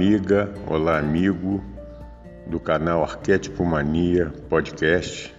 [0.00, 1.62] Amiga, olá, amigo
[2.46, 5.36] do canal Arquétipo Mania Podcast.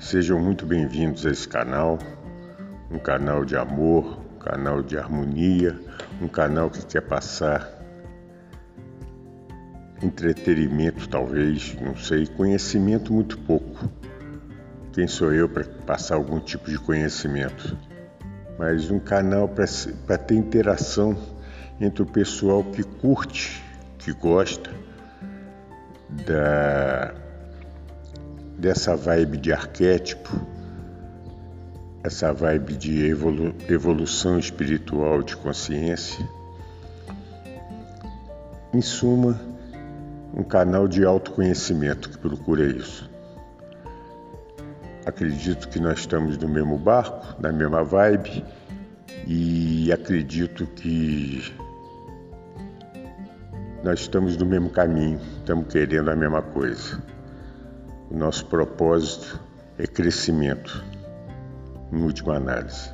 [0.00, 2.00] Sejam muito bem-vindos a esse canal,
[2.90, 5.78] um canal de amor, um canal de harmonia,
[6.20, 7.70] um canal que quer passar
[10.02, 13.88] entretenimento, talvez, não sei, conhecimento muito pouco.
[14.92, 17.78] Quem sou eu para passar algum tipo de conhecimento?
[18.58, 21.16] Mas um canal para ter interação
[21.80, 23.63] entre o pessoal que curte,
[24.04, 24.70] que gosta
[26.26, 27.14] da,
[28.58, 30.30] dessa vibe de arquétipo,
[32.02, 36.28] essa vibe de evolu, evolução espiritual de consciência.
[38.74, 39.40] Em suma,
[40.36, 43.10] um canal de autoconhecimento que procura isso.
[45.06, 48.44] Acredito que nós estamos no mesmo barco, na mesma vibe,
[49.26, 51.54] e acredito que
[53.84, 57.02] nós estamos no mesmo caminho, estamos querendo a mesma coisa.
[58.10, 59.38] O nosso propósito
[59.78, 60.82] é crescimento,
[61.92, 62.90] em última análise.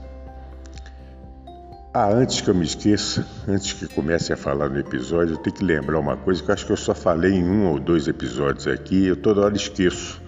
[1.95, 5.55] Ah, antes que eu me esqueça, antes que comece a falar no episódio, eu tenho
[5.55, 8.09] que lembrar uma coisa que eu acho que eu só falei em um ou dois
[8.09, 10.21] episódios aqui, eu toda hora esqueço.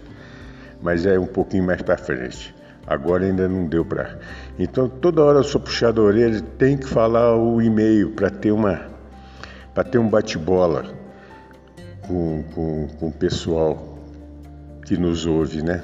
[0.82, 2.54] Mas é um pouquinho mais para frente.
[2.86, 4.18] Agora ainda não deu para.
[4.58, 8.52] Então toda hora eu sou puxado a orelha, tem que falar o e-mail para ter
[8.52, 8.89] uma
[9.74, 10.84] para ter um bate-bola
[12.06, 13.98] com, com, com o pessoal
[14.84, 15.82] que nos ouve, né?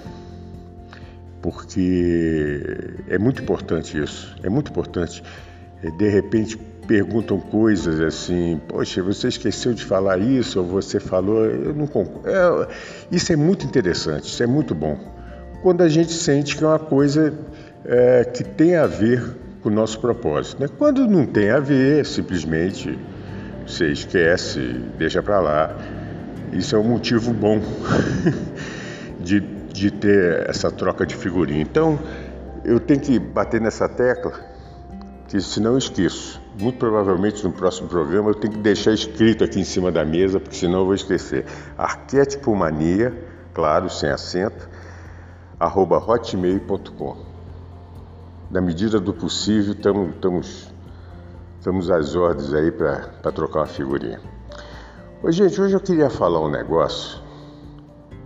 [1.41, 5.23] Porque é muito importante isso, é muito importante.
[5.83, 11.45] É, de repente perguntam coisas assim, poxa, você esqueceu de falar isso, ou você falou,
[11.45, 12.29] eu não concordo.
[12.29, 12.69] É,
[13.11, 14.99] isso é muito interessante, isso é muito bom.
[15.63, 17.33] Quando a gente sente que é uma coisa
[17.85, 19.23] é, que tem a ver
[19.63, 20.61] com o nosso propósito.
[20.61, 20.69] Né?
[20.79, 22.99] Quando não tem a ver, simplesmente
[23.67, 24.61] você esquece,
[24.97, 25.77] deixa para lá.
[26.53, 27.61] Isso é um motivo bom
[29.21, 31.61] de, de ter essa troca de figurinha.
[31.61, 31.99] Então,
[32.65, 34.33] eu tenho que bater nessa tecla,
[35.29, 36.41] que senão eu esqueço.
[36.59, 40.41] Muito provavelmente no próximo programa eu tenho que deixar escrito aqui em cima da mesa,
[40.41, 41.45] porque senão eu vou esquecer.
[41.77, 43.13] Arquétipo Mania,
[43.53, 44.69] claro, sem acento,
[45.59, 47.17] arroba hotmail.com.
[48.51, 50.73] Na medida do possível, estamos
[51.67, 54.21] Estamos às ordens aí para trocar uma figurinha.
[55.21, 57.21] Ô, gente, hoje eu queria falar um negócio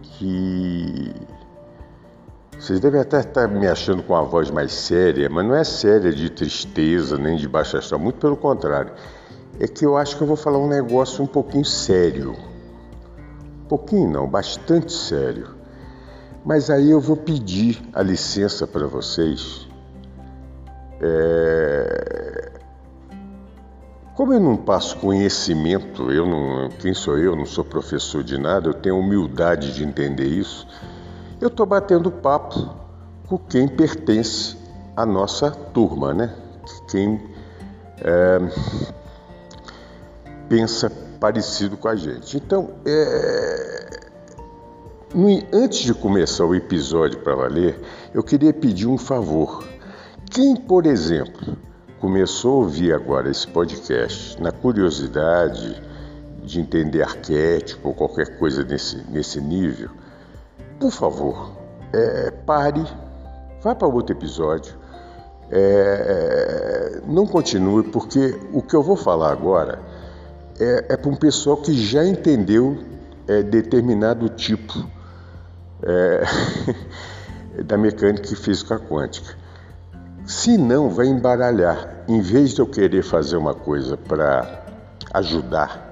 [0.02, 1.10] que
[2.58, 6.12] vocês devem até estar me achando com a voz mais séria, mas não é séria
[6.12, 8.92] de tristeza nem de baixa astral, muito pelo contrário.
[9.58, 12.36] É que eu acho que eu vou falar um negócio um pouquinho sério.
[13.64, 15.48] Um pouquinho não, bastante sério.
[16.44, 19.66] Mas aí eu vou pedir a licença para vocês.
[21.00, 22.39] É
[24.20, 27.34] como eu não passo conhecimento, eu não, quem sou eu?
[27.34, 30.68] Não sou professor de nada, eu tenho humildade de entender isso.
[31.40, 32.68] Eu estou batendo papo
[33.26, 34.58] com quem pertence
[34.94, 36.34] à nossa turma, né?
[36.90, 37.18] Quem
[38.02, 38.40] é,
[40.50, 42.36] pensa parecido com a gente.
[42.36, 44.00] Então, é,
[45.50, 47.80] antes de começar o episódio para valer,
[48.12, 49.64] eu queria pedir um favor.
[50.30, 51.56] Quem, por exemplo,
[52.00, 55.80] começou a ouvir agora esse podcast na curiosidade
[56.42, 59.90] de entender arquétipo ou qualquer coisa nesse, nesse nível,
[60.80, 61.52] por favor,
[61.92, 62.82] é, pare,
[63.62, 64.74] vá para outro episódio,
[65.50, 69.78] é, não continue, porque o que eu vou falar agora
[70.58, 72.78] é, é para um pessoal que já entendeu
[73.28, 74.88] é, determinado tipo
[75.82, 76.22] é,
[77.62, 79.34] da mecânica e física quântica.
[80.30, 82.04] Se não, vai embaralhar.
[82.06, 84.64] Em vez de eu querer fazer uma coisa para
[85.12, 85.90] ajudar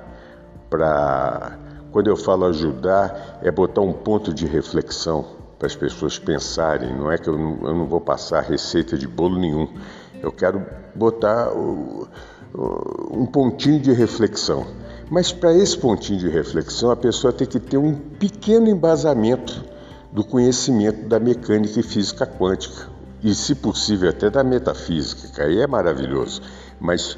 [0.71, 1.59] para.
[1.91, 5.25] Quando eu falo ajudar, é botar um ponto de reflexão
[5.59, 6.97] para as pessoas pensarem.
[6.97, 9.67] Não é que eu não, eu não, vou passar receita de bolo nenhum.
[10.23, 10.65] Eu quero
[10.95, 12.07] botar o,
[12.55, 14.65] o, um pontinho de reflexão.
[15.11, 19.65] Mas para esse pontinho de reflexão, a pessoa tem que ter um pequeno embasamento
[20.13, 25.61] do conhecimento da mecânica e física quântica e, se possível, até da metafísica, que aí
[25.61, 26.43] é maravilhoso.
[26.81, 27.17] Mas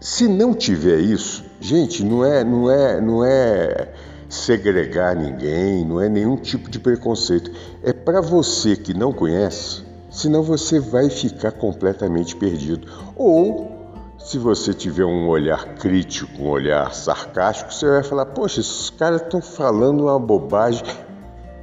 [0.00, 3.92] se não tiver isso, gente, não é, não é, não é
[4.28, 7.50] segregar ninguém, não é nenhum tipo de preconceito.
[7.82, 12.88] É para você que não conhece, senão você vai ficar completamente perdido.
[13.14, 13.76] Ou
[14.18, 19.22] se você tiver um olhar crítico, um olhar sarcástico, você vai falar: Poxa, esses caras
[19.22, 20.84] estão falando uma bobagem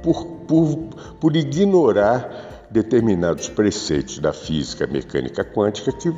[0.02, 0.76] por, por,
[1.20, 6.12] por ignorar determinados preceitos da física mecânica quântica que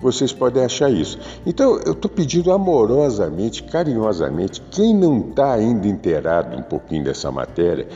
[0.00, 1.16] vocês podem achar isso.
[1.46, 7.86] Então, eu estou pedindo amorosamente, carinhosamente, quem não está ainda inteirado um pouquinho dessa matéria,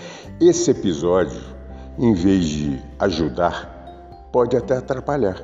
[0.40, 1.40] esse episódio,
[1.98, 5.42] em vez de ajudar, pode até atrapalhar,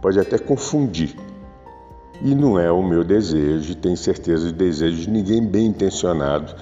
[0.00, 1.16] pode até confundir.
[2.22, 6.54] E não é o meu desejo, tenho certeza de desejo de ninguém bem intencionado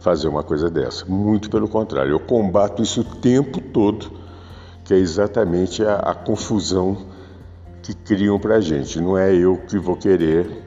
[0.00, 1.06] fazer uma coisa dessa.
[1.06, 4.23] Muito pelo contrário, eu combato isso o tempo todo,
[4.84, 7.06] que é exatamente a, a confusão
[7.82, 9.00] que criam para a gente.
[9.00, 10.64] Não é eu que vou querer,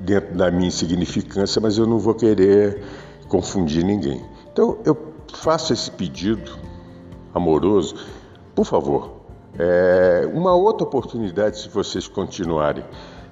[0.00, 2.82] dentro da minha insignificância, mas eu não vou querer
[3.28, 4.24] confundir ninguém.
[4.52, 4.96] Então eu
[5.32, 6.52] faço esse pedido
[7.34, 7.96] amoroso,
[8.54, 9.24] por favor,
[9.58, 12.84] é, uma outra oportunidade se vocês continuarem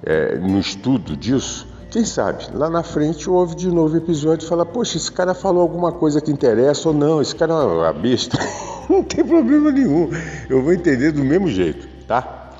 [0.03, 4.65] é, no estudo disso, quem sabe, lá na frente houve de novo episódio e fala,
[4.65, 8.37] poxa, esse cara falou alguma coisa que interessa ou não, esse cara é uma besta.
[8.89, 10.09] não tem problema nenhum.
[10.49, 12.51] Eu vou entender do mesmo jeito, tá?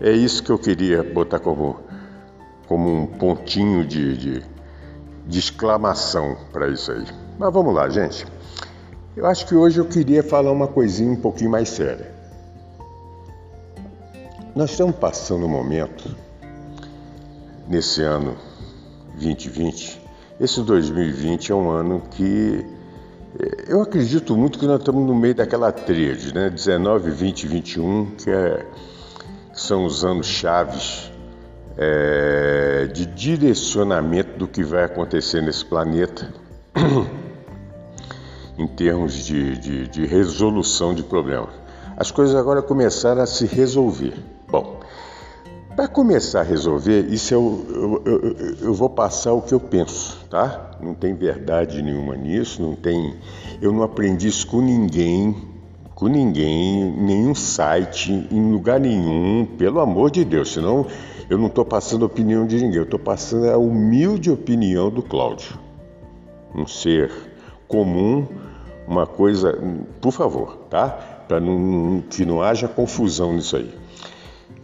[0.00, 1.78] É isso que eu queria botar como,
[2.66, 4.42] como um pontinho de, de,
[5.26, 7.04] de exclamação para isso aí.
[7.38, 8.26] Mas vamos lá, gente.
[9.16, 12.10] Eu acho que hoje eu queria falar uma coisinha um pouquinho mais séria.
[14.54, 16.16] Nós estamos passando um momento
[17.68, 18.36] nesse ano
[19.14, 20.00] 2020.
[20.40, 22.64] Esse 2020 é um ano que
[23.68, 26.50] eu acredito muito que nós estamos no meio daquela tríade, né?
[26.50, 28.66] 19, 20 e 21, que, é,
[29.52, 31.10] que são os anos chaves
[31.76, 36.32] é, de direcionamento do que vai acontecer nesse planeta
[38.58, 41.50] em termos de, de, de resolução de problemas.
[41.96, 44.14] As coisas agora começaram a se resolver.
[44.48, 44.79] Bom,
[45.74, 50.18] para começar a resolver, isso eu, eu, eu, eu, vou passar o que eu penso,
[50.28, 50.72] tá?
[50.80, 53.16] Não tem verdade nenhuma nisso, não tem.
[53.62, 55.36] Eu não aprendi isso com ninguém,
[55.94, 60.86] com ninguém, nenhum site, em lugar nenhum, pelo amor de Deus, senão
[61.28, 65.02] eu não estou passando a opinião de ninguém, eu estou passando a humilde opinião do
[65.02, 65.58] Cláudio.
[66.54, 67.12] Um ser
[67.68, 68.26] comum,
[68.88, 69.56] uma coisa,
[70.00, 70.88] por favor, tá?
[71.28, 71.40] Para
[72.10, 73.79] que não haja confusão nisso aí.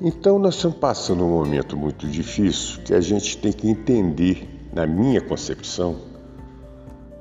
[0.01, 4.87] Então, nós estamos passando um momento muito difícil que a gente tem que entender, na
[4.87, 5.97] minha concepção,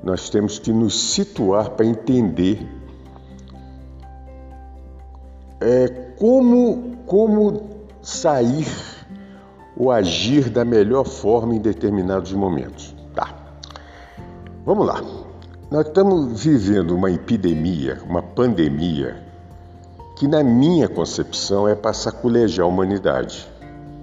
[0.02, 2.68] nós temos que nos situar para entender
[5.58, 5.88] é,
[6.18, 7.62] como, como
[8.02, 8.68] sair
[9.74, 12.94] ou agir da melhor forma em determinados momentos.
[13.14, 13.34] Tá.
[14.66, 15.02] Vamos lá.
[15.70, 19.25] Nós estamos vivendo uma epidemia, uma pandemia
[20.16, 23.46] que, na minha concepção, é para saculejar a humanidade.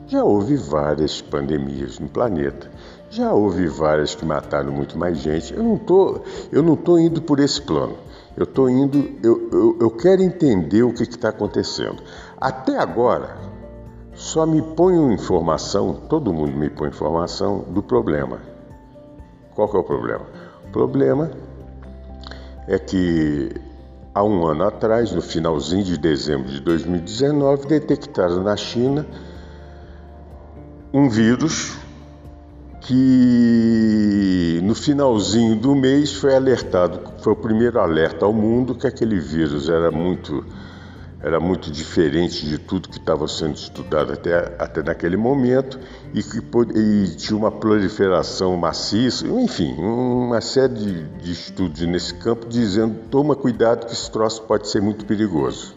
[0.07, 2.69] Já houve várias pandemias no planeta,
[3.09, 5.53] já houve várias que mataram muito mais gente.
[5.53, 7.95] Eu não tô, eu não estou indo por esse plano.
[8.37, 12.01] Eu estou indo, eu, eu, eu quero entender o que está acontecendo.
[12.39, 13.37] Até agora,
[14.13, 18.39] só me ponham informação, todo mundo me põe informação do problema.
[19.55, 20.25] Qual que é o problema?
[20.67, 21.31] O problema
[22.67, 23.51] é que
[24.15, 29.07] Há um ano atrás, no finalzinho de dezembro de 2019, detectaram na China
[30.93, 31.75] um vírus
[32.81, 39.19] que no finalzinho do mês foi alertado, foi o primeiro alerta ao mundo que aquele
[39.19, 40.45] vírus era muito
[41.23, 45.79] era muito diferente de tudo que estava sendo estudado até, até naquele momento
[46.13, 46.43] e que
[46.75, 53.37] e tinha uma proliferação maciça, enfim, uma série de, de estudos nesse campo dizendo toma
[53.37, 55.73] cuidado que esse troço pode ser muito perigoso.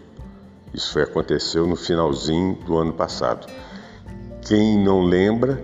[0.74, 3.46] Isso foi, aconteceu no finalzinho do ano passado.
[4.42, 5.62] Quem não lembra,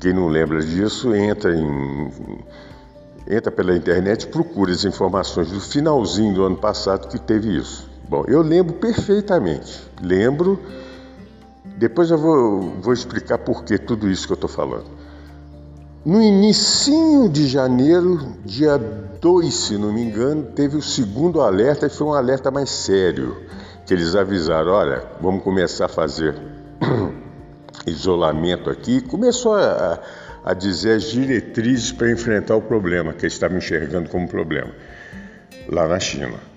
[0.00, 2.12] quem não lembra disso, entra em,
[3.28, 7.87] entra pela internet, procura as informações do finalzinho do ano passado que teve isso.
[8.08, 9.82] Bom, eu lembro perfeitamente.
[10.02, 10.60] Lembro.
[11.76, 14.86] Depois eu vou, vou explicar por que tudo isso que eu estou falando.
[16.04, 21.90] No início de janeiro, dia 2, se não me engano, teve o segundo alerta e
[21.90, 23.36] foi um alerta mais sério,
[23.84, 26.34] que eles avisaram, olha, vamos começar a fazer
[27.86, 29.02] isolamento aqui.
[29.02, 30.00] Começou a,
[30.44, 34.72] a dizer as diretrizes para enfrentar o problema que eles estavam enxergando como problema
[35.68, 36.47] lá na China.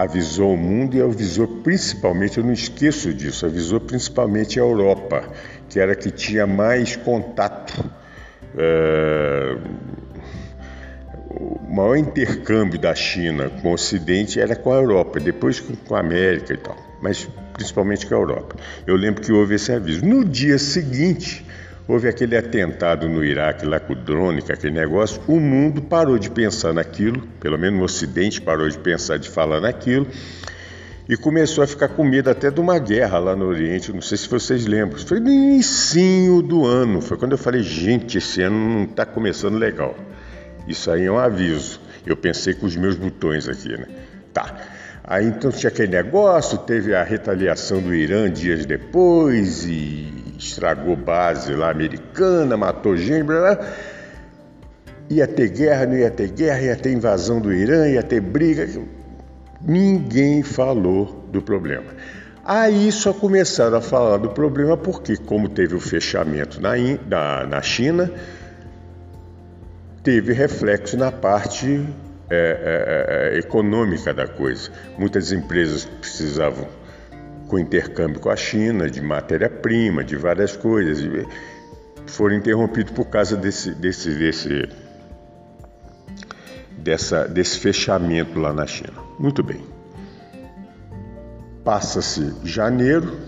[0.00, 5.28] Avisou o mundo e avisou principalmente, eu não esqueço disso, avisou principalmente a Europa,
[5.68, 7.84] que era que tinha mais contato.
[8.56, 9.58] É,
[11.28, 16.00] o maior intercâmbio da China com o Ocidente era com a Europa, depois com a
[16.00, 18.56] América e tal, mas principalmente com a Europa.
[18.86, 20.02] Eu lembro que houve esse aviso.
[20.02, 21.44] No dia seguinte,
[21.90, 26.18] houve aquele atentado no Iraque lá com o drone, com aquele negócio, o mundo parou
[26.18, 30.06] de pensar naquilo, pelo menos no Ocidente parou de pensar, de falar naquilo,
[31.08, 34.16] e começou a ficar com medo até de uma guerra lá no Oriente, não sei
[34.16, 38.56] se vocês lembram, foi no início do ano, foi quando eu falei, gente, esse ano
[38.56, 39.96] não está começando legal.
[40.68, 41.80] Isso aí é um aviso.
[42.06, 43.86] Eu pensei com os meus botões aqui, né?
[44.32, 44.56] Tá.
[45.02, 51.54] Aí então tinha aquele negócio, teve a retaliação do Irã dias depois e estragou base
[51.54, 53.66] lá americana, matou gente, blá, blá.
[55.08, 58.66] ia ter guerra, não ia ter guerra, ia ter invasão do Irã, ia ter briga.
[59.60, 61.92] Ninguém falou do problema.
[62.42, 66.72] Aí só começaram a falar do problema porque, como teve o fechamento na,
[67.06, 68.10] na, na China,
[70.02, 71.86] teve reflexo na parte
[72.30, 74.70] é, é, é, econômica da coisa.
[74.96, 76.66] Muitas empresas precisavam
[77.50, 81.04] com intercâmbio com a China, de matéria-prima, de várias coisas,
[82.06, 84.68] foram interrompidos por causa desse, desse, desse,
[86.78, 88.94] dessa, desse fechamento lá na China.
[89.18, 89.60] Muito bem.
[91.64, 93.18] Passa-se janeiro,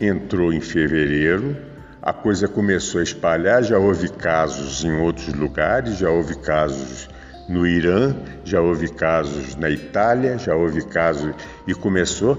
[0.00, 1.56] entrou em fevereiro,
[2.00, 7.08] a coisa começou a espalhar, já houve casos em outros lugares, já houve casos
[7.50, 11.34] no Irã, já houve casos na Itália, já houve casos
[11.66, 12.38] e começou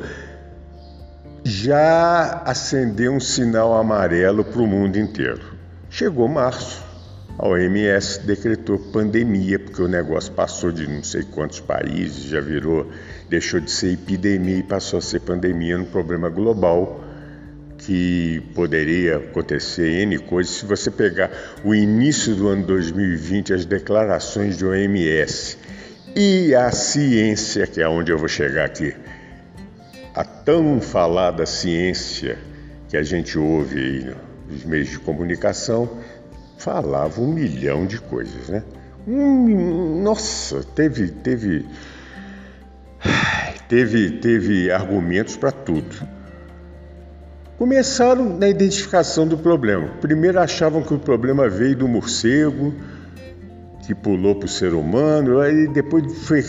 [1.48, 5.54] já acendeu um sinal amarelo para o mundo inteiro.
[5.92, 6.84] Chegou março,
[7.38, 12.90] a OMS decretou pandemia, porque o negócio passou de não sei quantos países, já virou,
[13.30, 17.04] deixou de ser epidemia e passou a ser pandemia, um problema global
[17.78, 20.56] que poderia acontecer N coisas.
[20.56, 21.30] Se você pegar
[21.64, 25.60] o início do ano 2020, as declarações de OMS
[26.16, 28.96] e a ciência, que é onde eu vou chegar aqui,
[30.16, 32.38] a tão falada ciência
[32.88, 34.16] que a gente ouve aí
[34.50, 35.90] nos meios de comunicação
[36.58, 38.64] falava um milhão de coisas, né?
[39.06, 41.66] Hum, nossa, teve, teve,
[43.68, 46.08] teve, teve argumentos para tudo.
[47.58, 49.90] Começaram na identificação do problema.
[50.02, 52.74] Primeiro achavam que o problema veio do morcego,
[53.86, 56.42] que pulou para o ser humano, aí depois foi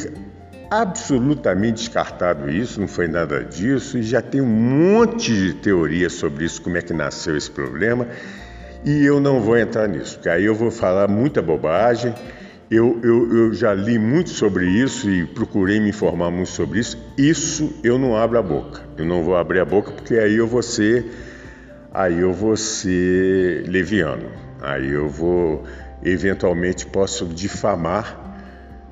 [0.70, 6.44] absolutamente descartado isso, não foi nada disso, e já tem um monte de teorias sobre
[6.44, 8.06] isso, como é que nasceu esse problema,
[8.84, 12.14] e eu não vou entrar nisso, porque aí eu vou falar muita bobagem.
[12.68, 16.98] Eu, eu, eu já li muito sobre isso e procurei me informar muito sobre isso.
[17.16, 18.82] Isso eu não abro a boca.
[18.98, 21.06] Eu não vou abrir a boca porque aí eu vou ser,
[21.94, 24.28] aí eu vou ser leviano.
[24.60, 25.64] Aí eu vou,
[26.02, 28.25] eventualmente, posso difamar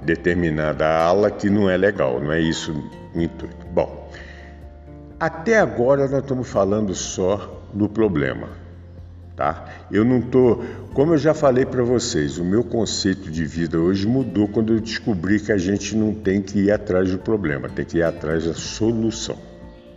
[0.04, 2.72] determinada ala que não é legal, não é isso
[3.14, 3.66] o intuito.
[3.72, 4.10] Bom,
[5.18, 8.48] até agora nós estamos falando só do problema,
[9.34, 9.68] tá?
[9.90, 14.06] Eu não tô, como eu já falei para vocês, o meu conceito de vida hoje
[14.06, 17.84] mudou quando eu descobri que a gente não tem que ir atrás do problema, tem
[17.84, 19.38] que ir atrás da solução,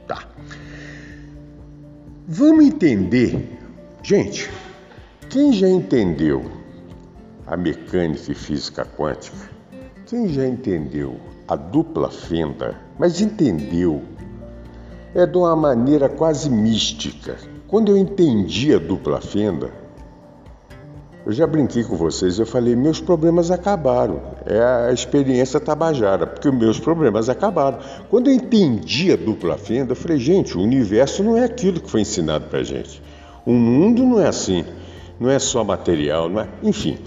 [0.07, 0.23] tá?
[2.27, 3.57] Vamos entender,
[4.01, 4.49] gente.
[5.29, 6.49] Quem já entendeu
[7.45, 9.46] a mecânica e física quântica
[10.07, 14.01] quem já entendeu a dupla fenda, mas entendeu,
[15.13, 17.35] é de uma maneira quase mística.
[17.67, 19.69] Quando eu entendi a dupla fenda,
[21.25, 24.21] eu já brinquei com vocês, eu falei, meus problemas acabaram.
[24.45, 27.79] É a experiência tabajara, porque meus problemas acabaram.
[28.09, 31.91] Quando eu entendi a dupla fenda, eu falei, gente, o universo não é aquilo que
[31.91, 33.03] foi ensinado pra gente.
[33.45, 34.63] O mundo não é assim,
[35.19, 36.47] não é só material, não é?
[36.63, 36.97] Enfim,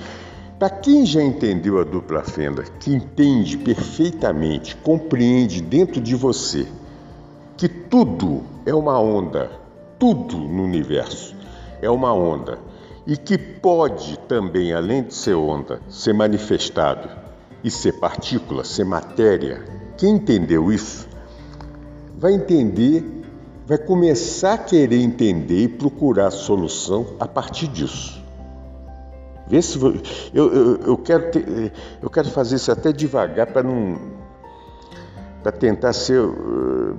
[0.61, 6.67] para quem já entendeu a dupla fenda, que entende perfeitamente, compreende dentro de você
[7.57, 9.50] que tudo é uma onda,
[9.99, 11.35] tudo no universo
[11.81, 12.59] é uma onda
[13.07, 17.09] e que pode também, além de ser onda, ser manifestado
[17.64, 19.64] e ser partícula, ser matéria.
[19.97, 21.09] Quem entendeu isso
[22.19, 23.02] vai entender,
[23.67, 28.20] vai começar a querer entender e procurar solução a partir disso.
[29.50, 30.00] Vê se eu,
[30.33, 33.99] eu, eu, quero ter, eu quero fazer isso até devagar para não
[35.42, 36.23] para tentar ser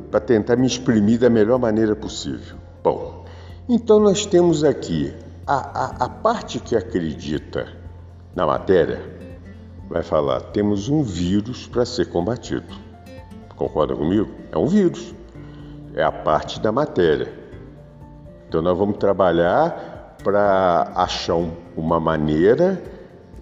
[0.09, 2.57] para tentar me exprimir da melhor maneira possível.
[2.83, 3.23] Bom,
[3.69, 5.13] então nós temos aqui
[5.47, 7.67] a, a, a parte que acredita
[8.35, 8.99] na matéria
[9.89, 12.65] vai falar temos um vírus para ser combatido.
[13.55, 14.29] Concorda comigo?
[14.51, 15.15] É um vírus.
[15.95, 17.31] É a parte da matéria.
[18.49, 19.90] Então nós vamos trabalhar
[20.23, 22.81] para achar um, uma maneira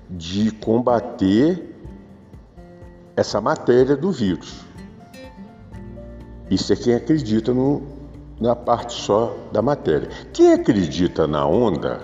[0.09, 1.75] de combater
[3.15, 4.65] essa matéria do vírus.
[6.49, 7.83] Isso é quem acredita no,
[8.39, 10.09] na parte só da matéria.
[10.33, 12.01] Quem acredita na onda,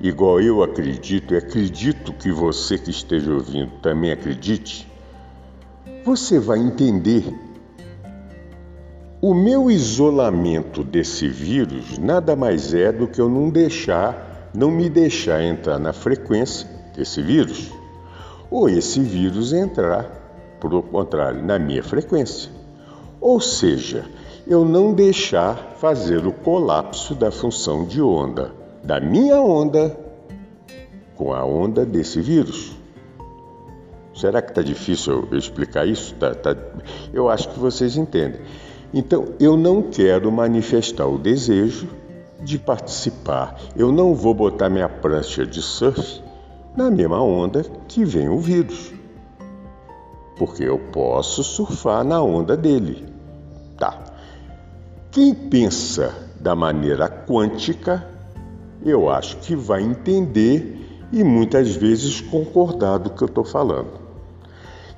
[0.00, 4.90] igual eu acredito, e acredito que você que esteja ouvindo também acredite,
[6.04, 7.32] você vai entender.
[9.24, 14.90] O meu isolamento desse vírus nada mais é do que eu não deixar, não me
[14.90, 17.70] deixar entrar na frequência desse vírus,
[18.50, 22.50] ou esse vírus entrar, por contrário, na minha frequência.
[23.20, 24.04] Ou seja,
[24.44, 28.50] eu não deixar fazer o colapso da função de onda,
[28.82, 29.96] da minha onda
[31.14, 32.72] com a onda desse vírus.
[34.16, 36.12] Será que está difícil eu explicar isso?
[36.16, 36.56] Tá, tá...
[37.14, 38.40] Eu acho que vocês entendem.
[38.94, 41.88] Então, eu não quero manifestar o desejo
[42.42, 43.56] de participar.
[43.74, 46.22] Eu não vou botar minha prancha de surf
[46.76, 48.92] na mesma onda que vem o vírus.
[50.36, 53.06] Porque eu posso surfar na onda dele.
[53.78, 53.98] Tá.
[55.10, 58.06] Quem pensa da maneira quântica,
[58.84, 64.02] eu acho que vai entender e muitas vezes concordar do que eu estou falando.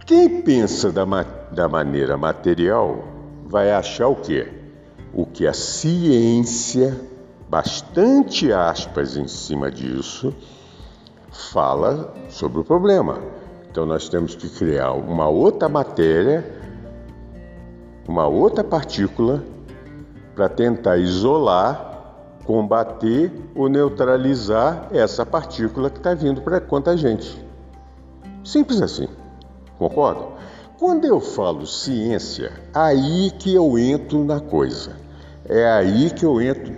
[0.06, 1.22] Quem pensa da, ma
[1.52, 3.13] da maneira material
[3.44, 4.48] vai achar o quê?
[5.12, 6.98] O que a ciência,
[7.48, 10.34] bastante aspas em cima disso,
[11.52, 13.20] fala sobre o problema.
[13.70, 16.44] Então nós temos que criar uma outra matéria,
[18.09, 19.42] uma outra partícula
[20.35, 21.92] para tentar isolar,
[22.44, 27.44] combater ou neutralizar essa partícula que está vindo para conta a gente.
[28.44, 29.09] Simples assim.
[29.78, 30.34] Concordam?
[30.76, 34.96] Quando eu falo ciência, aí que eu entro na coisa.
[35.48, 36.74] É aí que eu entro.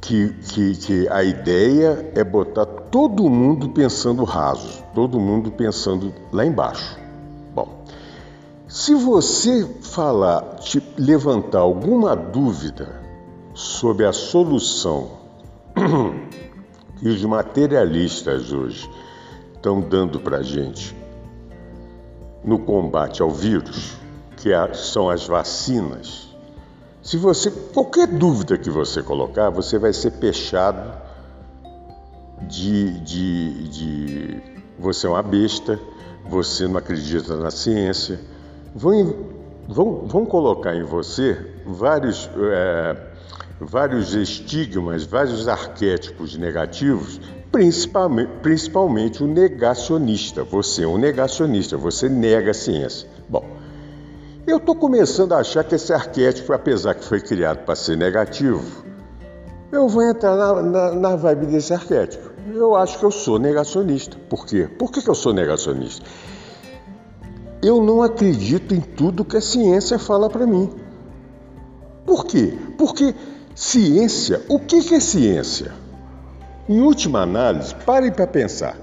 [0.00, 6.44] Que, que, que a ideia é botar todo mundo pensando raso, todo mundo pensando lá
[6.44, 6.98] embaixo.
[7.54, 7.84] Bom,
[8.66, 12.98] se você falar, te levantar alguma dúvida
[13.52, 15.10] sobre a solução
[16.98, 18.90] que os materialistas hoje
[19.54, 21.01] estão dando para a gente
[22.44, 23.96] no combate ao vírus,
[24.36, 26.32] que são as vacinas,
[27.02, 30.92] se você qualquer dúvida que você colocar, você vai ser pechado
[32.42, 34.42] de, de, de
[34.78, 35.80] você é uma besta,
[36.28, 38.20] você não acredita na ciência.
[38.72, 39.16] Vão,
[39.68, 42.96] vão, vão colocar em você vários, é,
[43.60, 47.20] vários estigmas, vários arquétipos negativos
[47.52, 50.42] principalmente, principalmente o negacionista.
[50.42, 53.06] Você é um negacionista, você nega a ciência.
[53.28, 53.44] Bom,
[54.46, 58.82] eu estou começando a achar que esse arquétipo, apesar que foi criado para ser negativo,
[59.70, 62.32] eu vou entrar na, na, na, vibe desse arquétipo.
[62.52, 64.16] Eu acho que eu sou negacionista.
[64.28, 64.68] Por quê?
[64.78, 66.04] Por que, que eu sou negacionista?
[67.62, 70.68] Eu não acredito em tudo que a ciência fala para mim.
[72.04, 72.52] Por quê?
[72.76, 73.14] Porque
[73.54, 75.81] ciência, o que, que é ciência?
[76.68, 78.76] Em última análise, parem para pensar.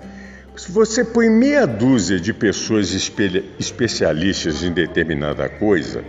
[0.56, 6.04] Se você põe meia dúzia de pessoas especialistas em determinada coisa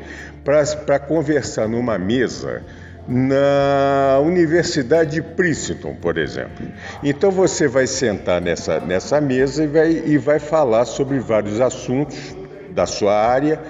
[0.44, 2.62] para conversar numa mesa
[3.06, 6.66] na Universidade de Princeton, por exemplo.
[7.02, 12.36] Então você vai sentar nessa, nessa mesa e vai, e vai falar sobre vários assuntos
[12.72, 13.60] da sua área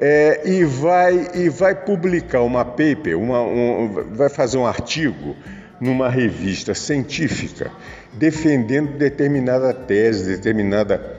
[0.00, 5.36] é, e, vai, e vai publicar uma paper, uma, um, vai fazer um artigo
[5.82, 7.72] numa revista científica
[8.12, 11.18] defendendo determinada tese, determinada.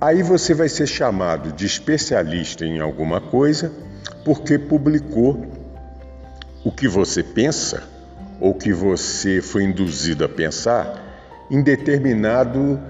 [0.00, 3.70] Aí você vai ser chamado de especialista em alguma coisa
[4.24, 5.52] porque publicou
[6.64, 7.82] o que você pensa
[8.40, 12.80] ou que você foi induzido a pensar em determinado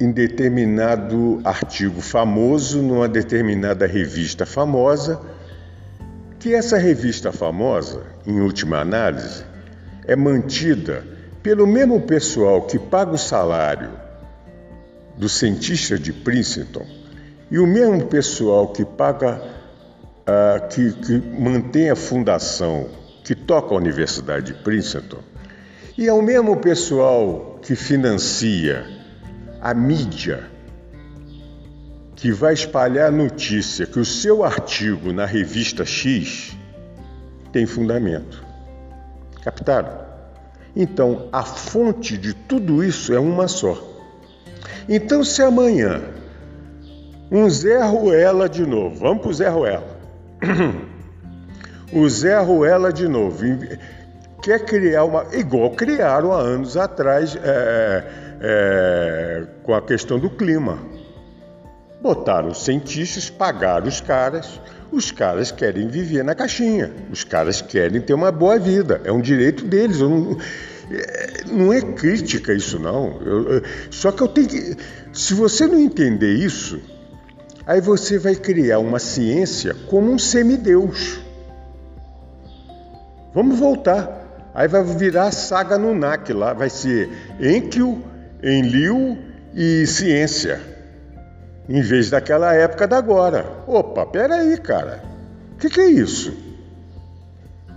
[0.00, 5.20] em determinado artigo famoso numa determinada revista famosa
[6.40, 9.44] que essa revista famosa, em última análise,
[10.06, 11.04] é mantida
[11.42, 13.90] pelo mesmo pessoal que paga o salário
[15.18, 16.86] do cientista de Princeton
[17.50, 19.42] e o mesmo pessoal que paga,
[20.20, 22.88] uh, que, que mantém a fundação
[23.22, 25.18] que toca a Universidade de Princeton,
[25.98, 28.86] E é o mesmo pessoal que financia
[29.60, 30.48] a mídia
[32.20, 36.54] que vai espalhar a notícia que o seu artigo na revista X
[37.50, 38.44] tem fundamento.
[39.42, 39.98] Captaram?
[40.76, 43.82] Então, a fonte de tudo isso é uma só.
[44.86, 46.02] Então, se amanhã
[47.32, 49.98] um Zé Ruela de novo, vamos para o Zé Ruela.
[51.90, 53.44] o Zé Ruela de novo
[54.42, 55.24] quer criar uma.
[55.32, 58.04] igual criaram há anos atrás é,
[58.40, 60.99] é, com a questão do clima.
[62.00, 64.58] Botaram os cientistas, pagaram os caras,
[64.90, 69.20] os caras querem viver na caixinha, os caras querem ter uma boa vida, é um
[69.20, 70.00] direito deles.
[70.00, 70.38] Não,
[70.90, 73.20] é, não, é crítica isso, não.
[73.20, 74.76] Eu, só que eu tenho que.
[75.12, 76.80] Se você não entender isso,
[77.66, 81.20] aí você vai criar uma ciência como um semideus.
[83.34, 84.50] Vamos voltar.
[84.54, 88.02] Aí vai virar a saga NAC lá, vai ser Enkiu,
[88.42, 89.18] Enlil
[89.54, 90.69] e ciência
[91.70, 93.46] em vez daquela época da agora.
[93.64, 95.04] Opa, peraí, cara.
[95.52, 96.36] O que, que é isso?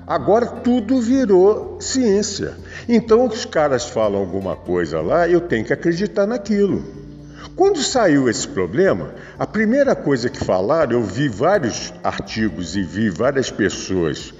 [0.07, 2.55] Agora tudo virou ciência.
[2.89, 6.83] Então os caras falam alguma coisa lá, eu tenho que acreditar naquilo.
[7.55, 13.11] Quando saiu esse problema, a primeira coisa que falaram, eu vi vários artigos e vi
[13.11, 14.33] várias pessoas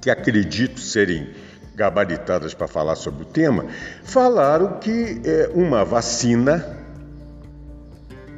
[0.00, 1.30] que acredito serem
[1.74, 3.66] gabaritadas para falar sobre o tema,
[4.04, 6.85] falaram que é, uma vacina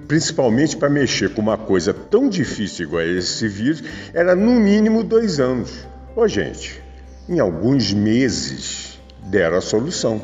[0.08, 5.38] principalmente para mexer com uma coisa tão difícil igual esse vírus, era no mínimo dois
[5.38, 5.86] anos.
[6.16, 6.82] Ô, gente,
[7.28, 10.20] em alguns meses deram a solução.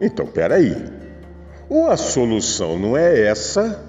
[0.00, 0.76] Então, peraí.
[1.68, 3.84] Ou a solução não é essa,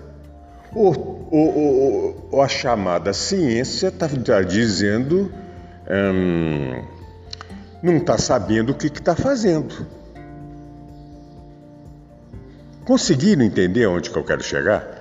[0.74, 5.32] ou, ou, ou, ou a chamada ciência está tá dizendo.
[5.90, 6.84] Hum,
[7.84, 10.01] não está sabendo o que está fazendo.
[12.92, 15.00] Conseguiram entender onde que eu quero chegar?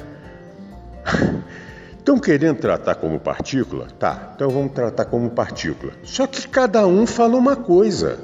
[1.98, 3.88] Estão querendo tratar como partícula?
[3.98, 5.92] Tá, então vamos tratar como partícula.
[6.05, 8.16] Só que cada um fala uma coisa.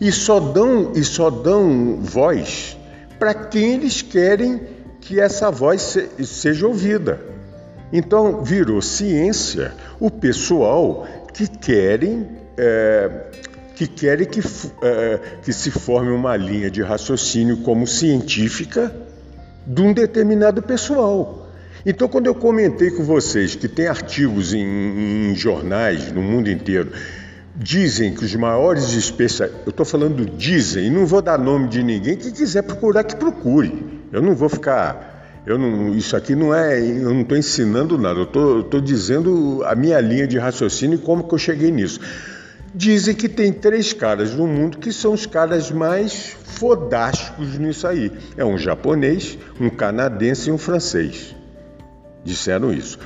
[0.00, 2.76] E só dão, e só dão voz
[3.20, 4.62] para quem eles querem
[5.00, 7.20] que essa voz se, seja ouvida.
[7.92, 13.30] Então virou ciência o pessoal que querem é,
[13.78, 14.40] que querem que,
[14.82, 18.92] é, que se forme uma linha de raciocínio como científica
[19.64, 21.48] de um determinado pessoal.
[21.86, 26.90] Então, quando eu comentei com vocês que tem artigos em, em jornais no mundo inteiro,
[27.54, 32.16] dizem que os maiores especialistas, eu estou falando dizem, não vou dar nome de ninguém,
[32.16, 34.02] que quiser procurar, que procure.
[34.12, 35.42] Eu não vou ficar.
[35.46, 36.80] Eu não, isso aqui não é.
[36.80, 41.28] Eu não estou ensinando nada, eu estou dizendo a minha linha de raciocínio e como
[41.28, 42.00] que eu cheguei nisso.
[42.74, 48.12] Dizem que tem três caras no mundo que são os caras mais fodásticos nisso aí.
[48.36, 51.34] É um japonês, um canadense e um francês.
[52.24, 52.98] Disseram isso.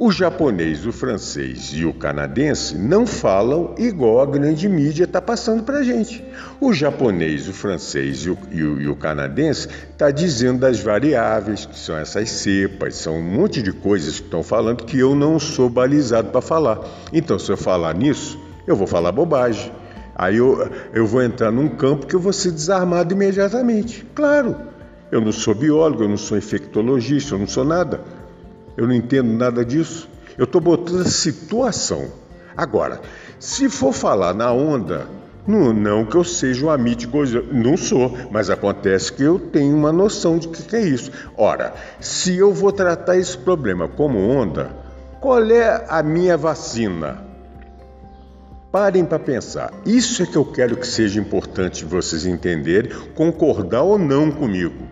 [0.00, 5.64] O japonês, o francês e o canadense não falam igual a grande mídia está passando
[5.64, 6.24] para a gente.
[6.60, 11.66] O japonês, o francês e o, e o, e o canadense está dizendo das variáveis,
[11.66, 15.36] que são essas cepas, são um monte de coisas que estão falando que eu não
[15.40, 16.78] sou balizado para falar.
[17.12, 18.38] Então, se eu falar nisso,
[18.70, 19.72] eu vou falar bobagem.
[20.14, 24.04] Aí eu, eu vou entrar num campo que eu vou ser desarmado imediatamente.
[24.14, 24.56] Claro,
[25.12, 28.00] eu não sou biólogo, eu não sou infectologista, eu não sou nada.
[28.76, 30.08] Eu não entendo nada disso.
[30.36, 32.06] Eu estou botando a situação.
[32.56, 33.00] Agora,
[33.38, 35.06] se for falar na onda,
[35.46, 39.92] não, não que eu seja um amigo, não sou, mas acontece que eu tenho uma
[39.92, 41.10] noção de que, que é isso.
[41.36, 44.70] Ora, se eu vou tratar esse problema como onda,
[45.20, 47.27] qual é a minha vacina?
[48.70, 49.72] Parem para pensar.
[49.86, 54.86] Isso é que eu quero que seja importante vocês entenderem, concordar ou não comigo.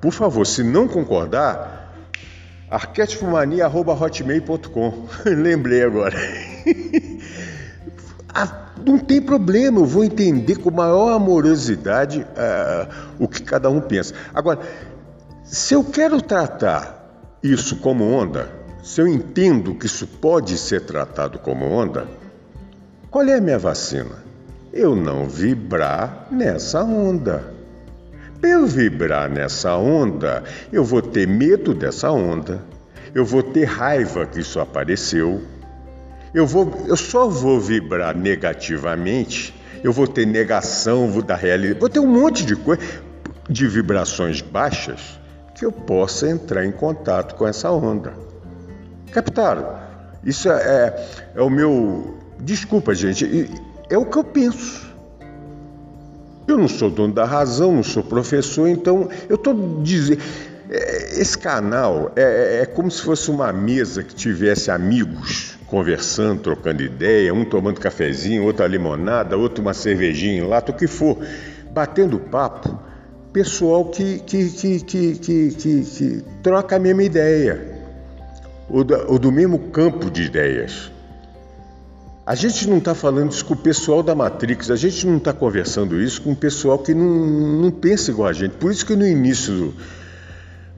[0.00, 1.94] Por favor, se não concordar,
[2.70, 5.06] arquetipomania.hotmail.com.
[5.28, 6.16] Lembrei agora.
[8.32, 13.82] ah, não tem problema, eu vou entender com maior amorosidade uh, o que cada um
[13.82, 14.14] pensa.
[14.32, 14.60] Agora,
[15.44, 17.06] se eu quero tratar
[17.42, 18.50] isso como onda,
[18.82, 22.08] se eu entendo que isso pode ser tratado como onda,
[23.10, 24.22] qual é a minha vacina?
[24.72, 27.52] Eu não vibrar nessa onda.
[28.40, 32.62] Para eu vibrar nessa onda, eu vou ter medo dessa onda,
[33.14, 35.42] eu vou ter raiva que isso apareceu,
[36.32, 41.98] eu, vou, eu só vou vibrar negativamente, eu vou ter negação da realidade, vou ter
[41.98, 42.80] um monte de coisa,
[43.48, 45.20] de vibrações baixas,
[45.54, 48.14] que eu possa entrar em contato com essa onda.
[49.10, 49.80] Captaram?
[50.24, 53.50] Isso é, é, é o meu Desculpa, gente,
[53.88, 54.88] é o que eu penso.
[56.46, 60.20] Eu não sou dono da razão, não sou professor, então eu estou dizendo.
[60.72, 66.82] É, esse canal é, é como se fosse uma mesa que tivesse amigos conversando, trocando
[66.82, 71.18] ideia, um tomando cafezinho, outro a limonada, outro uma cervejinha lata, o que for,
[71.72, 72.78] batendo papo,
[73.32, 77.78] pessoal que, que, que, que, que, que, que troca a mesma ideia,
[78.68, 80.90] ou, ou do mesmo campo de ideias.
[82.30, 85.32] A gente não está falando isso com o pessoal da Matrix, a gente não está
[85.32, 87.26] conversando isso com o pessoal que não,
[87.60, 88.52] não pensa igual a gente.
[88.52, 89.74] Por isso que no início do,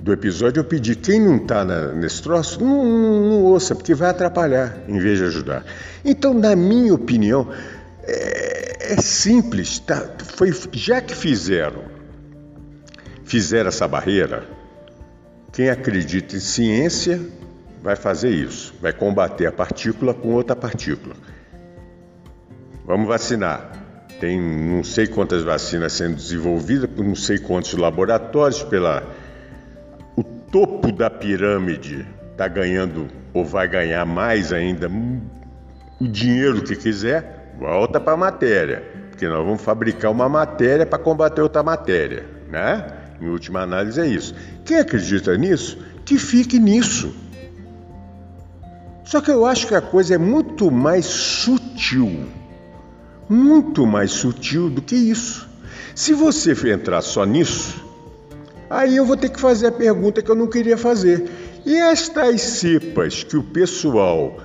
[0.01, 1.62] do episódio eu pedi, quem não está
[1.93, 5.62] nesse troço, não, não, não, ouça, porque vai atrapalhar em vez de ajudar.
[6.03, 7.47] Então, na minha opinião,
[8.03, 10.09] é, é simples, tá?
[10.35, 11.83] Foi, já que fizeram,
[13.25, 14.49] fizeram essa barreira,
[15.53, 17.21] quem acredita em ciência
[17.83, 21.15] vai fazer isso, vai combater a partícula com outra partícula.
[22.85, 23.73] Vamos vacinar.
[24.21, 29.03] Tem não sei quantas vacinas sendo desenvolvidas por não sei quantos laboratórios pela
[30.53, 34.87] topo da pirâmide está ganhando ou vai ganhar mais ainda
[35.99, 40.99] o dinheiro que quiser, volta para a matéria, porque nós vamos fabricar uma matéria para
[40.99, 42.87] combater outra matéria, né?
[43.18, 44.35] Em última análise é isso.
[44.64, 47.14] Quem acredita nisso, que fique nisso.
[49.05, 52.27] Só que eu acho que a coisa é muito mais sutil,
[53.33, 55.49] muito mais sutil do que isso.
[55.95, 57.83] Se você entrar só nisso,
[58.73, 61.29] Aí eu vou ter que fazer a pergunta que eu não queria fazer.
[61.66, 64.38] E estas cepas que o pessoal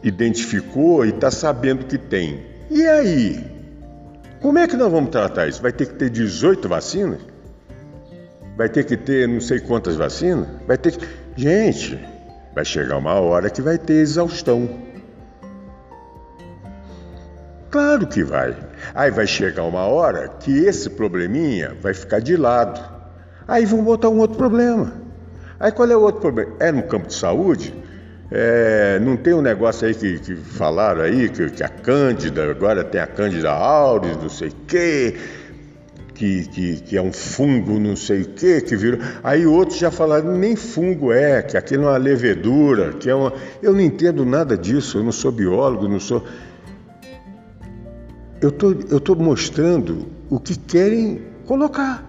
[0.00, 3.44] identificou e está sabendo que tem, e aí?
[4.40, 5.60] Como é que nós vamos tratar isso?
[5.60, 7.18] Vai ter que ter 18 vacinas?
[8.56, 10.46] Vai ter que ter não sei quantas vacinas?
[10.64, 11.04] Vai ter que.
[11.34, 11.98] Gente,
[12.54, 14.70] vai chegar uma hora que vai ter exaustão.
[17.72, 18.54] Claro que vai.
[18.94, 22.78] Aí vai chegar uma hora que esse probleminha vai ficar de lado.
[23.48, 24.92] Aí vão botar um outro problema.
[25.58, 26.52] Aí qual é o outro problema?
[26.60, 27.74] É no campo de saúde?
[28.30, 32.84] É, não tem um negócio aí que, que falaram aí, que, que, a Cândida, agora
[32.84, 35.16] tem a Cândida auris, não sei o quê,
[36.14, 39.00] que, que, que, é um fungo, não sei o quê, que virou.
[39.24, 43.32] Aí outros já falaram, nem fungo é, que aquilo é uma levedura, que é uma.
[43.62, 46.22] Eu não entendo nada disso, eu não sou biólogo, não sou
[48.42, 52.04] eu tô, estou mostrando o que querem colocar.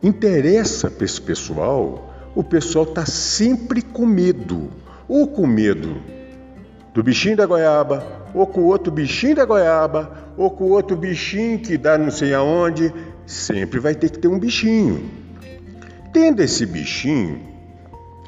[0.00, 4.70] Interessa para esse pessoal, o pessoal está sempre com medo.
[5.08, 5.96] Ou com medo
[6.94, 11.76] do bichinho da goiaba, ou com outro bichinho da goiaba, ou com outro bichinho que
[11.76, 12.94] dá não sei aonde.
[13.26, 15.10] Sempre vai ter que ter um bichinho.
[16.12, 17.40] Tendo esse bichinho,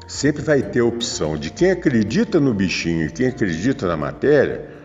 [0.05, 4.80] sempre vai ter a opção de quem acredita no bichinho e quem acredita na matéria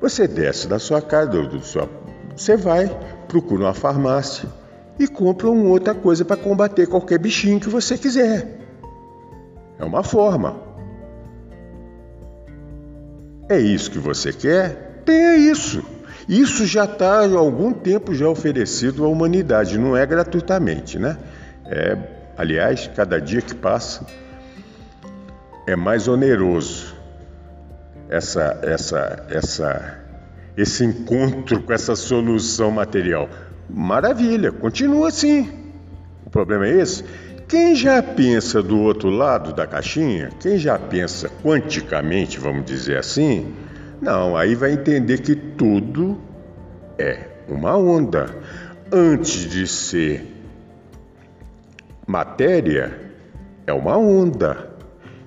[0.00, 1.88] você desce da sua casa, do, do sua,
[2.34, 2.88] você vai,
[3.28, 4.48] procura uma farmácia
[4.98, 8.58] e compra uma outra coisa para combater qualquer bichinho que você quiser.
[9.78, 10.56] É uma forma.
[13.48, 15.02] É isso que você quer?
[15.04, 15.82] Tenha isso.
[16.28, 21.18] Isso já está há algum tempo já oferecido à humanidade, não é gratuitamente, né?
[21.66, 21.96] É,
[22.36, 24.06] aliás, cada dia que passa
[25.66, 26.99] é mais oneroso
[28.10, 29.98] essa, essa, essa,
[30.56, 33.28] esse encontro com essa solução material.
[33.68, 35.48] Maravilha, continua assim.
[36.26, 37.04] O problema é esse.
[37.46, 43.54] Quem já pensa do outro lado da caixinha, quem já pensa quanticamente, vamos dizer assim,
[44.00, 46.20] não, aí vai entender que tudo
[46.98, 48.34] é uma onda.
[48.92, 50.26] Antes de ser
[52.06, 52.98] matéria,
[53.66, 54.69] é uma onda.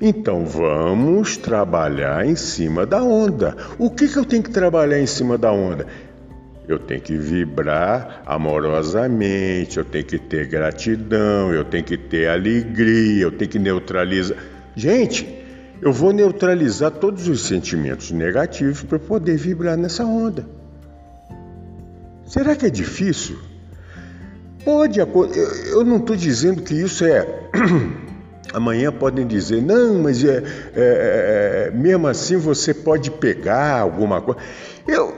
[0.05, 3.55] Então vamos trabalhar em cima da onda.
[3.79, 5.87] O que, que eu tenho que trabalhar em cima da onda?
[6.67, 13.23] Eu tenho que vibrar amorosamente, eu tenho que ter gratidão, eu tenho que ter alegria,
[13.23, 14.37] eu tenho que neutralizar.
[14.75, 15.25] Gente,
[15.81, 20.45] eu vou neutralizar todos os sentimentos negativos para poder vibrar nessa onda.
[22.25, 23.37] Será que é difícil?
[24.65, 27.25] Pode, eu não estou dizendo que isso é
[28.51, 30.43] Amanhã podem dizer, não, mas é,
[30.75, 34.41] é, é, mesmo assim você pode pegar alguma coisa.
[34.87, 35.15] Eu,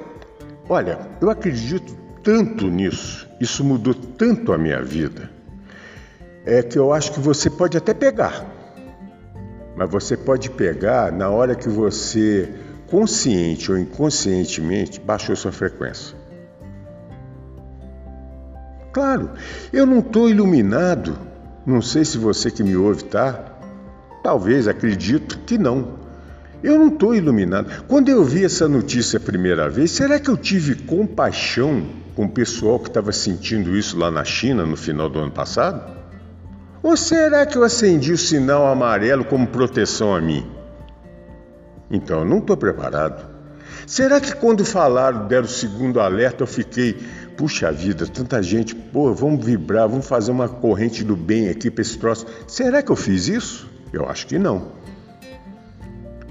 [0.69, 5.29] olha, eu acredito tanto nisso, isso mudou tanto a minha vida,
[6.45, 8.45] é que eu acho que você pode até pegar,
[9.75, 12.49] mas você pode pegar na hora que você,
[12.87, 16.15] consciente ou inconscientemente, baixou sua frequência.
[18.93, 19.31] Claro,
[19.73, 21.17] eu não estou iluminado
[21.65, 23.53] não sei se você que me ouve tá.
[24.23, 25.95] Talvez, acredito que não.
[26.63, 27.83] Eu não estou iluminado.
[27.87, 32.29] Quando eu vi essa notícia a primeira vez, será que eu tive compaixão com o
[32.29, 35.95] pessoal que estava sentindo isso lá na China no final do ano passado?
[36.81, 40.45] Ou será que eu acendi o sinal amarelo como proteção a mim?
[41.89, 43.27] Então, eu não estou preparado.
[43.85, 46.97] Será que quando falaram, deram o segundo alerta, eu fiquei,
[47.37, 51.81] puxa vida, tanta gente, pô, vamos vibrar, vamos fazer uma corrente do bem aqui para
[51.81, 52.25] esse troço.
[52.47, 53.69] Será que eu fiz isso?
[53.91, 54.71] Eu acho que não.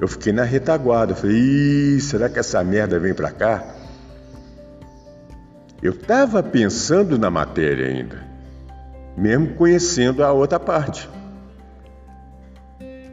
[0.01, 3.65] Eu fiquei na retaguarda, falei, será que essa merda vem para cá?
[5.83, 8.23] Eu estava pensando na matéria ainda,
[9.17, 11.09] mesmo conhecendo a outra parte.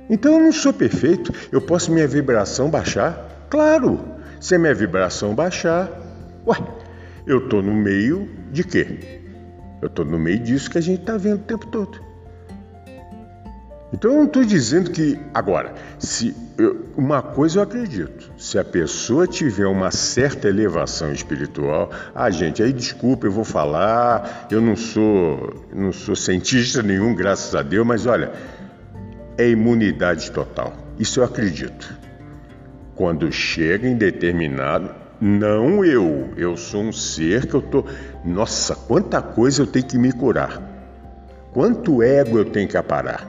[0.10, 3.46] Então eu não sou perfeito, eu posso minha vibração baixar?
[3.50, 4.00] Claro,
[4.40, 5.90] se a minha vibração baixar,
[6.48, 6.58] ué,
[7.26, 9.22] eu estou no meio de quê?
[9.82, 12.12] Eu estou no meio disso que a gente está vendo o tempo todo.
[13.94, 18.64] Então eu não estou dizendo que agora, se eu, uma coisa eu acredito, se a
[18.64, 24.78] pessoa tiver uma certa elevação espiritual, ah, gente, aí desculpa, eu vou falar, eu não
[24.78, 28.32] sou, não sou cientista nenhum, graças a Deus, mas olha,
[29.38, 30.74] é imunidade total.
[30.98, 31.94] Isso eu acredito.
[32.96, 37.86] Quando chega em determinado, não eu, eu sou um ser que eu tô,
[38.26, 40.60] nossa, quanta coisa eu tenho que me curar.
[41.54, 43.28] Quanto ego eu tenho que aparar.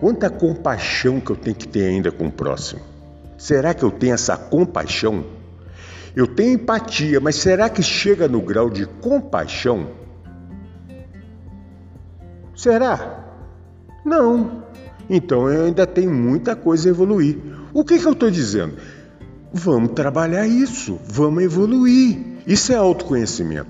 [0.00, 2.80] Quanta compaixão que eu tenho que ter ainda com o próximo.
[3.36, 5.26] Será que eu tenho essa compaixão?
[6.16, 9.88] Eu tenho empatia, mas será que chega no grau de compaixão?
[12.56, 13.22] Será?
[14.02, 14.64] Não.
[15.10, 17.36] Então eu ainda tenho muita coisa a evoluir.
[17.74, 18.76] O que, que eu estou dizendo?
[19.56, 22.18] Vamos trabalhar isso, vamos evoluir.
[22.44, 23.68] Isso é autoconhecimento.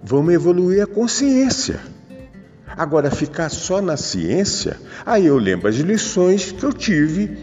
[0.00, 1.80] Vamos evoluir a consciência.
[2.68, 7.36] Agora, ficar só na ciência, aí eu lembro as lições que eu tive,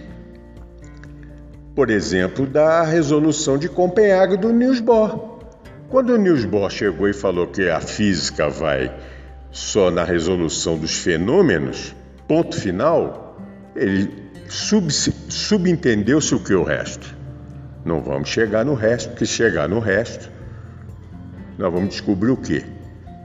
[1.76, 5.42] por exemplo, da resolução de Copenhague do Niels Bohr.
[5.90, 8.96] Quando o Niels Bohr chegou e falou que a física vai
[9.52, 11.94] só na resolução dos fenômenos,
[12.30, 13.38] ponto final,
[13.76, 14.10] ele
[14.48, 17.13] sub, subentendeu-se o que o resto.
[17.86, 20.30] Não vamos chegar no resto, porque chegar no resto,
[21.58, 22.64] nós vamos descobrir o quê?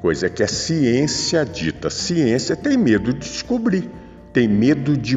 [0.01, 1.91] Coisa que a ciência dita.
[1.91, 3.89] ciência tem medo de descobrir,
[4.33, 5.17] tem medo de,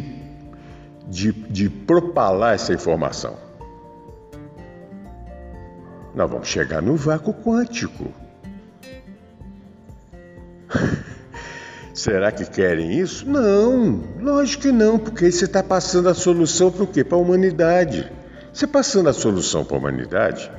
[1.08, 3.36] de, de propalar essa informação.
[6.13, 8.12] Nós vamos chegar no vácuo quântico.
[11.93, 13.27] Será que querem isso?
[13.30, 17.04] Não, lógico que não, porque você está passando a solução para o quê?
[17.04, 18.20] Para a humanidade.
[18.53, 20.51] Você passando a solução para a humanidade?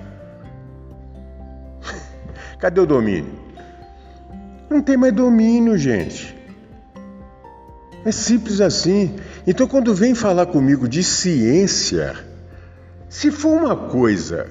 [2.59, 3.41] Cadê o domínio?
[4.71, 6.37] Não tem mais domínio, gente.
[8.05, 9.17] É simples assim.
[9.47, 12.17] Então, quando vem falar comigo de ciência,
[13.09, 14.47] se for uma coisa,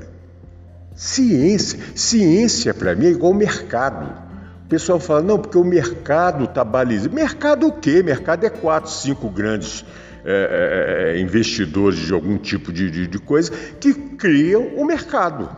[0.96, 4.32] ciência, ciência para mim é igual mercado
[4.72, 7.14] pessoal fala, não, porque o mercado está balizado.
[7.14, 8.02] Mercado o quê?
[8.02, 9.84] Mercado é quatro, cinco grandes
[10.24, 15.50] é, é, é, investidores de algum tipo de, de, de coisa que criam o mercado.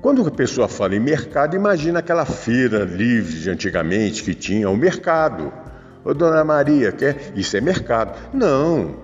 [0.00, 4.76] Quando a pessoa fala em mercado, imagina aquela feira livre de antigamente que tinha o
[4.76, 5.52] mercado.
[6.04, 7.32] Ô dona Maria, quer?
[7.34, 8.16] Isso é mercado.
[8.32, 8.96] Não,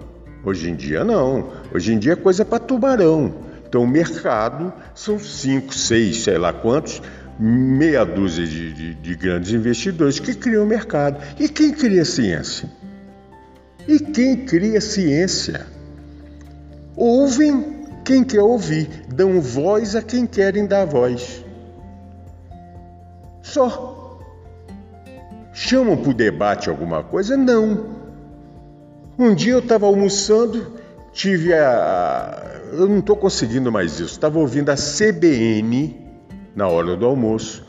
[0.45, 1.51] hoje em dia não.
[1.75, 3.35] Hoje em dia é coisa para tubarão.
[3.67, 7.03] Então o mercado são cinco, seis, sei lá quantos
[7.39, 11.21] meia dúzia de, de, de grandes investidores que criam o mercado.
[11.39, 12.69] E quem cria ciência?
[13.87, 15.67] E quem cria ciência?
[16.97, 21.45] Ouvem quem quer ouvir, dão voz a quem querem dar voz.
[23.43, 24.19] Só.
[25.53, 27.37] Chamam para o debate alguma coisa?
[27.37, 27.95] Não.
[29.19, 30.73] Um dia eu estava almoçando,
[31.13, 32.61] tive a.
[32.73, 34.15] Eu não estou conseguindo mais isso.
[34.15, 35.97] Estava ouvindo a CBN
[36.57, 37.65] na hora do almoço.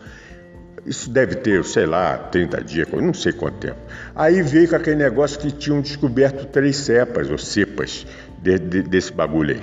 [0.86, 3.80] Isso deve ter, sei lá, 30 dias, não sei quanto tempo.
[4.16, 8.06] Aí veio com aquele negócio que tinham descoberto três cepas ou cepas
[8.42, 9.62] de, de, desse bagulho aí.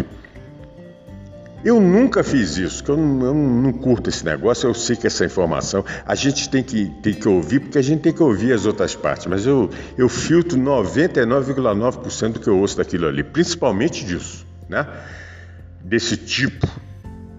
[1.64, 5.06] Eu nunca fiz isso, que eu não, eu não, curto esse negócio, eu sei que
[5.06, 8.52] essa informação a gente tem que, tem que ouvir, porque a gente tem que ouvir
[8.52, 14.04] as outras partes, mas eu, eu filtro 99,9% do que eu ouço daquilo ali, principalmente
[14.04, 14.84] disso, né?
[15.84, 16.66] Desse tipo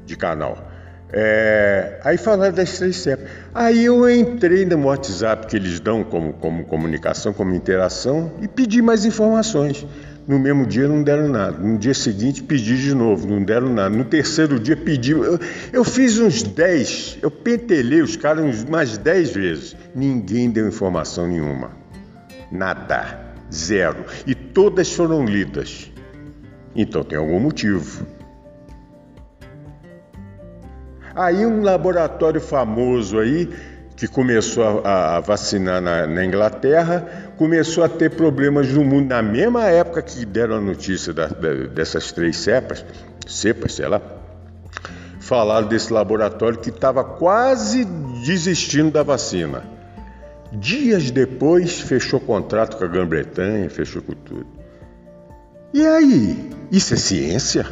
[0.06, 0.72] de canal.
[1.16, 3.30] É, aí falaram das três cepas.
[3.54, 8.82] Aí eu entrei no WhatsApp que eles dão como, como comunicação, como interação, e pedi
[8.82, 9.86] mais informações.
[10.28, 11.58] No mesmo dia não deram nada.
[11.60, 13.96] No dia seguinte pedi de novo, não deram nada.
[13.96, 15.12] No terceiro dia pedi.
[15.12, 15.40] Eu,
[15.72, 19.76] eu fiz uns dez, eu pentelei os caras umas dez vezes.
[19.94, 21.72] Ninguém deu informação nenhuma.
[22.52, 23.20] Nada.
[23.54, 24.06] Zero.
[24.26, 25.92] E todas foram lidas.
[26.76, 28.04] Então tem algum motivo.
[31.16, 33.50] Aí um laboratório famoso aí
[33.96, 39.22] que começou a, a vacinar na, na, Inglaterra, começou a ter problemas no mundo na
[39.22, 42.84] mesma época que deram a notícia da, da, dessas três cepas,
[43.28, 44.02] cepas, sei lá.
[45.20, 47.86] Falaram desse laboratório que estava quase
[48.26, 49.64] desistindo da vacina.
[50.52, 54.46] Dias depois, fechou contrato com a Grã-Bretanha, fechou com tudo.
[55.74, 56.52] E aí?
[56.72, 57.66] Isso é ciência?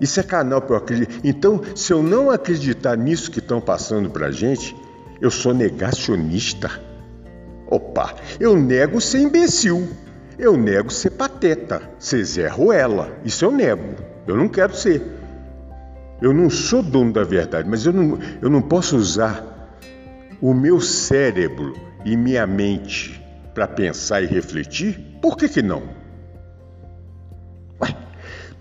[0.00, 1.20] Isso é canal para eu acreditar.
[1.24, 4.76] Então, se eu não acreditar nisso que estão passando para a gente,
[5.20, 6.70] eu sou negacionista.
[7.66, 9.88] Opa, eu nego ser imbecil.
[10.38, 13.18] Eu nego ser pateta, ser Zé Ruela.
[13.24, 13.96] Isso eu nego.
[14.26, 15.02] Eu não quero ser.
[16.22, 19.76] Eu não sou dono da verdade, mas eu não, eu não posso usar
[20.40, 21.74] o meu cérebro
[22.04, 23.24] e minha mente
[23.54, 25.18] para pensar e refletir?
[25.20, 25.82] Por que, que não?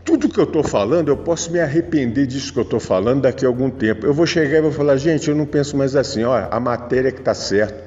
[0.07, 3.43] Tudo que eu estou falando, eu posso me arrepender disso que eu estou falando daqui
[3.43, 4.05] a algum tempo.
[4.05, 7.09] Eu vou chegar e vou falar, gente, eu não penso mais assim, ó, a matéria
[7.09, 7.83] é que está certa,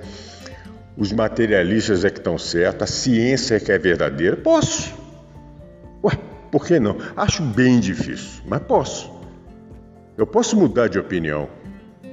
[0.98, 4.36] os materialistas é que estão certos, a ciência é que é verdadeira.
[4.36, 4.92] Posso.
[6.04, 6.12] Ué,
[6.52, 6.98] por que não?
[7.16, 9.10] Acho bem difícil, mas posso.
[10.14, 11.48] Eu posso mudar de opinião.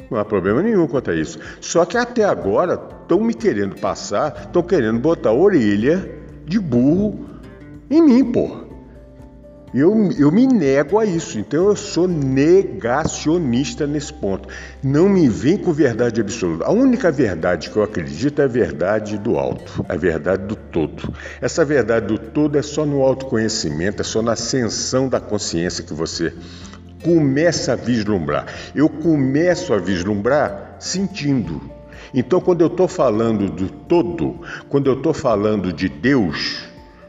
[0.09, 1.37] Não há problema nenhum quanto a isso.
[1.59, 6.09] Só que até agora estão me querendo passar, estão querendo botar orelha
[6.45, 7.25] de burro
[7.89, 8.66] em mim, porra.
[9.73, 14.47] Eu, eu me nego a isso, então eu sou negacionista nesse ponto.
[14.81, 16.65] Não me vem com verdade absoluta.
[16.65, 21.13] A única verdade que eu acredito é a verdade do alto, a verdade do todo.
[21.41, 25.93] Essa verdade do todo é só no autoconhecimento, é só na ascensão da consciência que
[25.93, 26.33] você
[27.03, 28.45] começa a vislumbrar.
[28.73, 31.61] Eu começo a vislumbrar sentindo.
[32.13, 34.39] Então, quando eu estou falando do todo,
[34.69, 36.66] quando eu estou falando de Deus,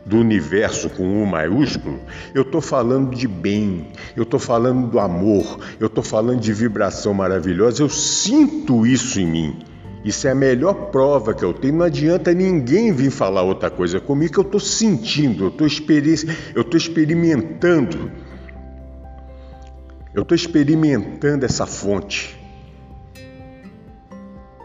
[0.08, 2.00] do universo com um maiúsculo,
[2.34, 7.12] eu estou falando de bem, eu estou falando do amor, eu estou falando de vibração
[7.12, 9.58] maravilhosa, eu sinto isso em mim.
[10.04, 11.74] Isso é a melhor prova que eu tenho.
[11.74, 16.14] Não adianta ninguém vir falar outra coisa comigo que eu estou sentindo, eu estou experi
[16.74, 18.10] experimentando.
[20.14, 22.37] Eu estou experimentando essa fonte.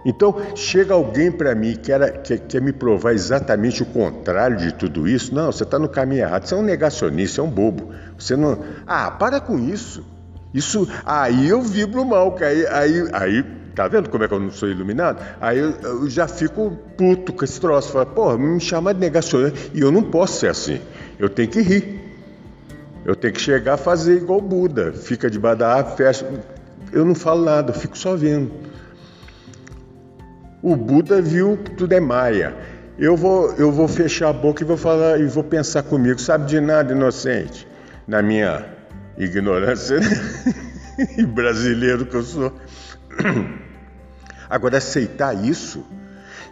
[0.05, 5.07] Então, chega alguém para mim que quer, quer, me provar exatamente o contrário de tudo
[5.07, 5.33] isso.
[5.33, 6.45] Não, você está no caminho errado.
[6.45, 7.89] Você é um negacionista, é um bobo.
[8.17, 8.59] Você não.
[8.85, 10.05] Ah, para com isso.
[10.53, 10.87] Isso.
[11.05, 13.45] Aí eu vibro mal, que aí, aí, aí
[13.75, 15.23] Tá vendo como é que eu não sou iluminado?
[15.41, 17.91] Aí eu, eu já fico puto com esse troço.
[17.91, 19.57] Falo, pô, me chama de negacionista.
[19.73, 20.79] E eu não posso ser assim.
[21.17, 21.99] Eu tenho que rir.
[23.03, 24.93] Eu tenho que chegar a fazer igual Buda.
[24.93, 26.25] Fica da árvore, fecha.
[26.91, 28.51] Eu não falo nada, eu fico só vendo.
[30.63, 32.55] O Buda viu que tudo é maia.
[32.97, 36.45] Eu vou, eu vou fechar a boca e vou falar e vou pensar comigo, sabe
[36.45, 37.67] de nada, inocente,
[38.07, 38.65] na minha
[39.17, 39.99] ignorância
[41.17, 42.53] e brasileiro que eu sou.
[44.49, 45.85] Agora aceitar isso,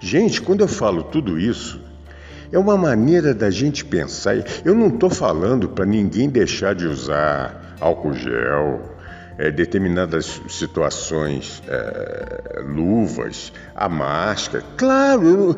[0.02, 1.82] gente, quando eu falo tudo isso,
[2.52, 4.36] é uma maneira da gente pensar.
[4.66, 8.91] Eu não estou falando para ninguém deixar de usar álcool gel,
[9.42, 14.64] é, determinadas situações, é, luvas, a máscara.
[14.78, 15.58] Claro, eu,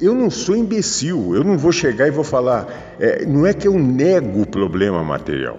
[0.00, 2.96] eu não sou imbecil, eu não vou chegar e vou falar.
[3.00, 5.58] É, não é que eu nego o problema material,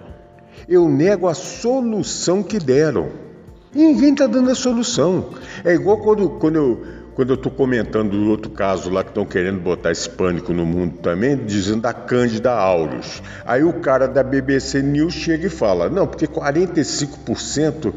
[0.66, 3.10] eu nego a solução que deram.
[3.74, 5.28] ninguém está dando a solução.
[5.62, 9.26] É igual quando, quando eu quando eu estou comentando o outro caso lá que estão
[9.26, 13.22] querendo botar esse pânico no mundo também, dizendo da Cândida aureus.
[13.44, 17.92] Aí o cara da BBC News chega e fala: não, porque 45%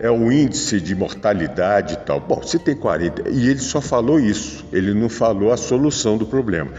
[0.00, 2.18] é o índice de mortalidade e tal.
[2.18, 6.26] Bom, se tem 40%, e ele só falou isso, ele não falou a solução do
[6.26, 6.72] problema.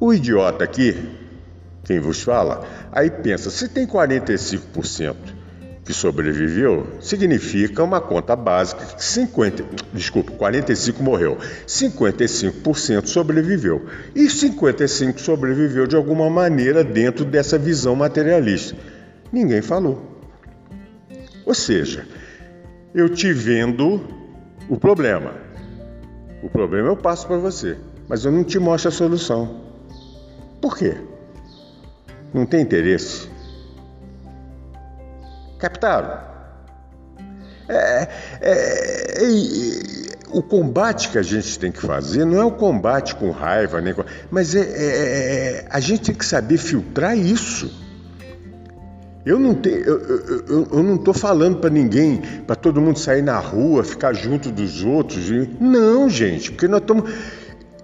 [0.00, 0.96] O idiota aqui,
[1.84, 5.16] quem vos fala, aí pensa: se tem 45%,
[5.84, 15.20] que sobreviveu significa uma conta básica que 50, desculpa, 45 morreu, 55% sobreviveu e 55
[15.20, 18.76] sobreviveu de alguma maneira dentro dessa visão materialista.
[19.32, 20.20] Ninguém falou.
[21.46, 22.06] Ou seja,
[22.94, 24.00] eu te vendo
[24.68, 25.34] o problema.
[26.42, 27.76] O problema eu passo para você,
[28.08, 29.60] mas eu não te mostro a solução.
[30.60, 30.96] Por quê?
[32.32, 33.28] Não tem interesse.
[35.60, 36.30] Captaram?
[37.68, 38.08] É,
[38.40, 43.30] é, é, o combate que a gente tem que fazer não é o combate com
[43.30, 47.70] raiva, nem com, mas é, é, é, a gente tem que saber filtrar isso.
[49.24, 50.00] Eu não tenho, eu,
[50.48, 54.50] eu, eu não estou falando para ninguém, para todo mundo sair na rua, ficar junto
[54.50, 55.30] dos outros.
[55.60, 57.10] Não, gente, porque nós estamos.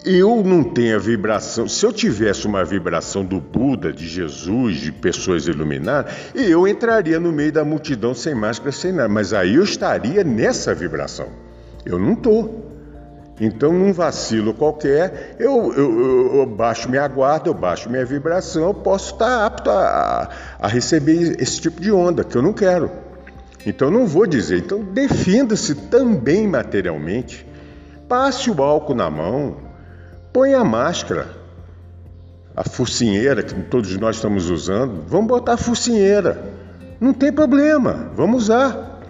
[0.06, 1.68] Eu não tenho a vibração.
[1.68, 7.32] Se eu tivesse uma vibração do Buda, de Jesus, de pessoas iluminadas, eu entraria no
[7.32, 9.08] meio da multidão sem máscara, sem nada.
[9.08, 11.26] Mas aí eu estaria nessa vibração.
[11.84, 12.72] Eu não estou.
[13.40, 18.74] Então, num vacilo qualquer, eu, eu, eu, baixo minha guarda, eu baixo minha vibração, eu
[18.74, 22.90] posso estar apto a, a receber esse tipo de onda, que eu não quero.
[23.66, 24.58] Então, não vou dizer.
[24.58, 27.44] Então, defenda-se também materialmente.
[28.08, 29.65] Passe o álcool na mão,
[30.36, 31.28] põe a máscara,
[32.54, 35.02] a focinheira que todos nós estamos usando.
[35.08, 36.52] Vamos botar a focinheira.
[37.00, 39.00] Não tem problema, vamos usar.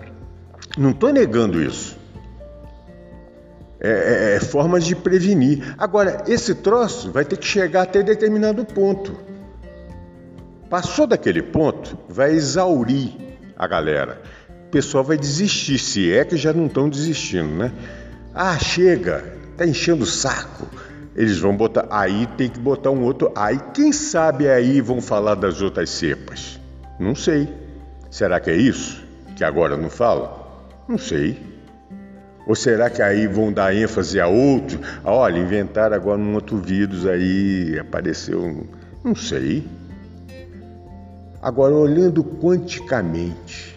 [0.79, 1.99] Não estou negando isso.
[3.81, 5.75] É, é, é formas de prevenir.
[5.77, 9.17] Agora, esse troço vai ter que chegar até determinado ponto.
[10.71, 13.11] Passou daquele ponto, vai exaurir
[13.59, 14.23] a galera.
[14.69, 17.73] O pessoal vai desistir, se é que já não estão desistindo, né?
[18.33, 19.25] Ah, chega,
[19.57, 20.69] tá enchendo o saco.
[21.17, 23.33] Eles vão botar, aí tem que botar um outro.
[23.35, 26.61] Aí quem sabe aí vão falar das outras cepas?
[27.01, 27.49] Não sei.
[28.11, 29.03] Será que é isso?
[29.35, 30.47] Que agora não fala?
[30.87, 31.41] Não sei.
[32.47, 34.79] Ou será que aí vão dar ênfase a outro?
[35.03, 38.67] Olha, inventaram agora um outro vírus aí, apareceu.
[39.03, 39.67] Não sei.
[41.43, 43.77] Agora, olhando quanticamente,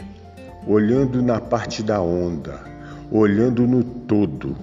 [0.67, 2.59] olhando na parte da onda,
[3.11, 4.55] olhando no todo,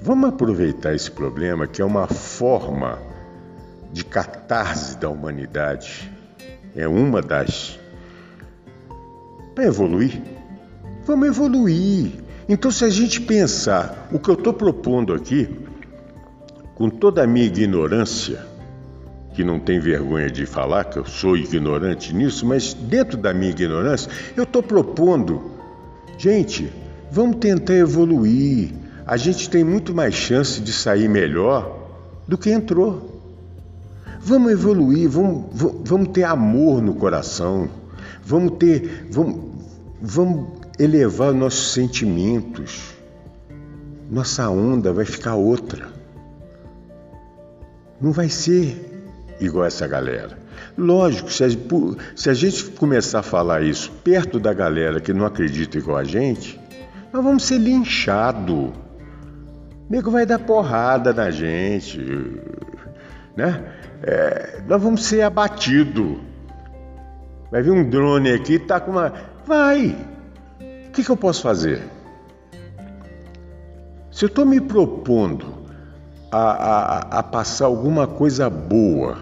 [0.00, 2.98] vamos aproveitar esse problema que é uma forma
[3.92, 6.10] de catarse da humanidade.
[6.74, 7.78] É uma das.
[9.54, 10.22] Para evoluir.
[11.04, 15.46] Vamos evoluir então, se a gente pensar o que eu estou propondo aqui,
[16.74, 18.40] com toda a minha ignorância,
[19.34, 23.50] que não tem vergonha de falar que eu sou ignorante nisso, mas dentro da minha
[23.50, 25.50] ignorância, eu estou propondo,
[26.16, 26.72] gente,
[27.10, 28.70] vamos tentar evoluir.
[29.08, 31.78] A gente tem muito mais chance de sair melhor
[32.28, 33.22] do que entrou.
[34.20, 35.46] Vamos evoluir, vamos,
[35.82, 37.70] vamos ter amor no coração,
[38.22, 39.64] vamos ter, vamos,
[40.02, 40.48] vamos
[40.78, 42.92] elevar nossos sentimentos,
[44.10, 45.88] nossa onda vai ficar outra.
[47.98, 49.08] Não vai ser
[49.40, 50.38] igual essa galera.
[50.76, 51.48] Lógico, se a,
[52.14, 56.04] se a gente começar a falar isso perto da galera que não acredita igual a
[56.04, 56.60] gente,
[57.10, 58.86] nós vamos ser linchados.
[59.88, 61.98] O nego vai dar porrada na gente,
[63.36, 63.72] né?
[64.02, 66.18] É, nós vamos ser abatidos.
[67.50, 69.12] Vai vir um drone aqui tá com uma.
[69.46, 69.96] Vai!
[70.98, 71.80] que, que eu posso fazer?
[74.10, 75.46] Se eu estou me propondo
[76.30, 79.18] a, a, a passar alguma coisa boa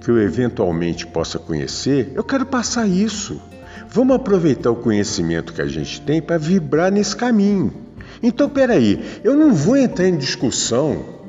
[0.00, 3.40] que eu eventualmente possa conhecer, eu quero passar isso.
[3.88, 7.74] Vamos aproveitar o conhecimento que a gente tem para vibrar nesse caminho.
[8.22, 11.20] Então, peraí, eu não vou entrar em discussão.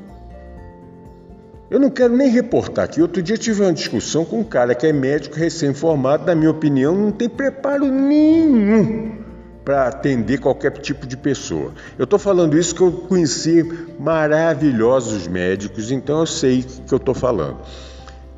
[1.70, 3.00] Eu não quero nem reportar aqui.
[3.00, 6.94] Outro dia tive uma discussão com um cara que é médico recém-formado, na minha opinião,
[6.94, 9.22] não tem preparo nenhum
[9.64, 11.72] para atender qualquer tipo de pessoa.
[11.98, 13.62] Eu estou falando isso que eu conheci
[13.98, 17.58] maravilhosos médicos, então eu sei que eu estou falando.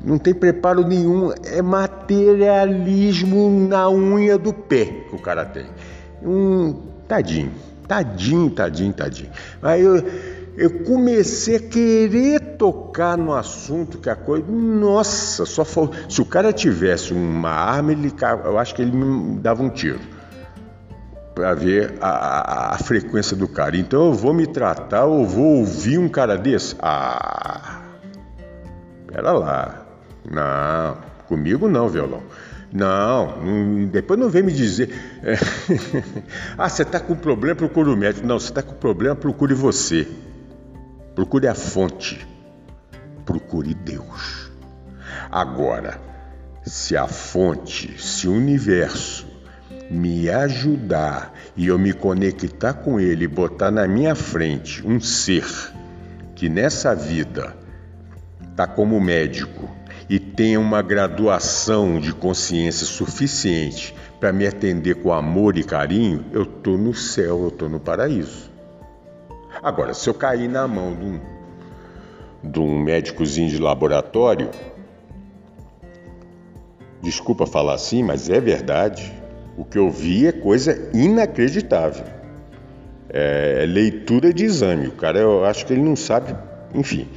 [0.01, 5.65] Não tem preparo nenhum, é materialismo na unha do pé que o cara tem.
[6.23, 6.75] Um
[7.07, 7.51] tadinho,
[7.87, 9.29] tadinho, tadinho, tadinho.
[9.61, 10.03] Aí eu,
[10.57, 14.45] eu comecei a querer tocar no assunto que a coisa.
[14.49, 15.91] Nossa, só for...
[16.09, 18.13] se o cara tivesse uma arma, ele,
[18.43, 19.99] eu acho que ele me dava um tiro
[21.35, 23.75] para ver a, a, a, frequência do cara.
[23.75, 26.75] Então eu vou me tratar ou vou ouvir um cara desse?
[26.79, 27.81] Ah,
[29.07, 29.85] pera lá.
[30.23, 32.23] Não, comigo não, violão.
[32.75, 34.93] Não, não depois não vem me dizer.
[35.23, 35.35] É,
[36.59, 38.27] ah, você está com problema, procure o médico.
[38.27, 40.05] Não, você está com problema, procure você.
[41.15, 42.27] Procure a fonte.
[43.25, 44.51] Procure Deus.
[45.31, 46.01] Agora,
[46.65, 49.25] se a fonte, se o universo,
[49.89, 55.45] me ajudar e eu me conectar com ele, botar na minha frente um ser
[56.35, 57.55] que nessa vida
[58.51, 59.73] está como médico
[60.09, 66.43] e tem uma graduação de consciência suficiente para me atender com amor e carinho, eu
[66.43, 68.51] estou no céu, eu estou no paraíso.
[69.61, 71.19] Agora, se eu cair na mão de um,
[72.43, 74.49] de um médicozinho de laboratório,
[77.01, 79.11] desculpa falar assim, mas é verdade
[79.57, 82.05] o que eu vi é coisa inacreditável.
[83.09, 84.87] É, é leitura de exame.
[84.87, 86.35] O cara, eu acho que ele não sabe,
[86.73, 87.07] enfim.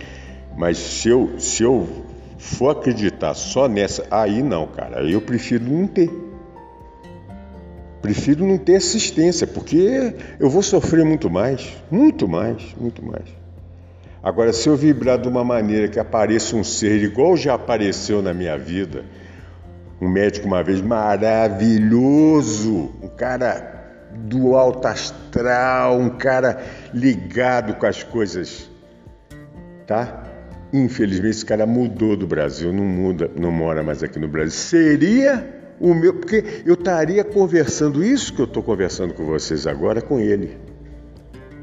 [0.57, 2.08] Mas se eu, se eu
[2.39, 5.03] for acreditar só nessa, aí não, cara.
[5.03, 6.11] Eu prefiro não ter.
[8.01, 13.25] Prefiro não ter assistência, porque eu vou sofrer muito mais, muito mais, muito mais.
[14.23, 18.33] Agora, se eu vibrar de uma maneira que apareça um ser igual já apareceu na
[18.33, 19.05] minha vida,
[20.01, 21.93] um médico uma vez maravilhoso,
[23.03, 23.75] um cara
[24.15, 26.63] do alto astral, um cara
[26.95, 28.71] ligado com as coisas,
[29.87, 30.28] tá?
[30.73, 34.51] Infelizmente esse cara mudou do Brasil, não muda, não mora mais aqui no Brasil.
[34.51, 40.03] Seria o meu, porque eu estaria conversando isso que eu estou conversando com vocês agora
[40.03, 40.59] com ele,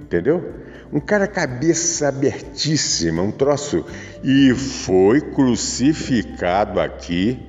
[0.02, 0.44] entendeu?
[0.92, 3.86] Um cara cabeça abertíssima, um troço
[4.24, 7.40] e foi crucificado aqui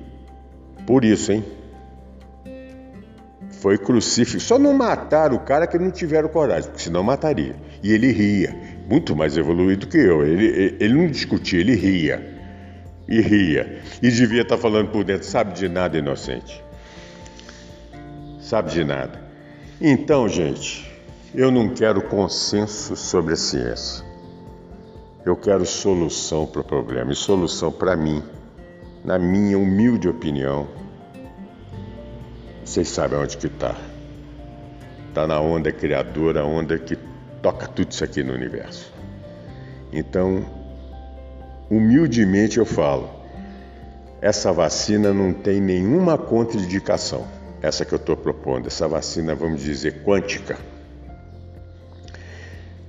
[0.85, 1.43] por isso, hein?
[3.59, 4.39] Foi crucifixo.
[4.39, 7.55] Só não mataram o cara que não tiveram coragem, porque senão mataria.
[7.81, 8.55] E ele ria,
[8.87, 10.25] muito mais evoluído que eu.
[10.25, 12.35] Ele, ele não discutia, ele ria.
[13.07, 13.81] E ria.
[14.01, 16.63] E devia estar falando por dentro, sabe de nada, inocente.
[18.39, 19.21] Sabe de nada.
[19.79, 20.89] Então, gente,
[21.35, 24.05] eu não quero consenso sobre a ciência.
[25.25, 27.11] Eu quero solução para o problema.
[27.11, 28.23] E solução para mim,
[29.03, 30.67] na minha humilde opinião,
[32.63, 33.75] vocês sabem onde que está.
[35.09, 36.97] Está na onda criadora, a onda que
[37.41, 38.91] toca tudo isso aqui no universo.
[39.91, 40.45] Então,
[41.69, 43.09] humildemente eu falo,
[44.21, 47.25] essa vacina não tem nenhuma contraindicação.
[47.61, 50.57] Essa que eu estou propondo, essa vacina, vamos dizer, quântica.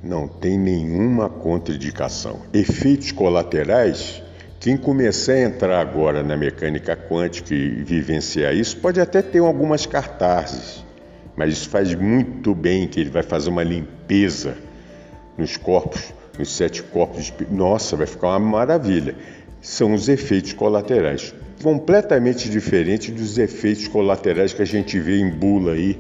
[0.02, 2.40] Não tem nenhuma contraindicação.
[2.52, 4.22] Efeitos colaterais
[4.60, 9.86] quem começar a entrar agora na mecânica quântica e vivenciar isso, pode até ter algumas
[9.86, 10.84] cartazes,
[11.38, 14.58] mas isso faz muito bem, que ele vai fazer uma limpeza
[15.38, 17.32] nos corpos, nos sete corpos.
[17.48, 19.14] Nossa, vai ficar uma maravilha.
[19.60, 21.32] São os efeitos colaterais,
[21.62, 25.96] completamente diferentes dos efeitos colaterais que a gente vê em bula aí,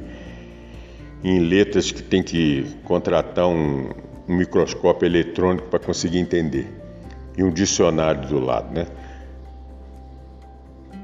[1.22, 3.90] em letras que tem que contratar um,
[4.28, 6.66] um microscópio eletrônico para conseguir entender
[7.36, 8.88] e um dicionário do lado, né?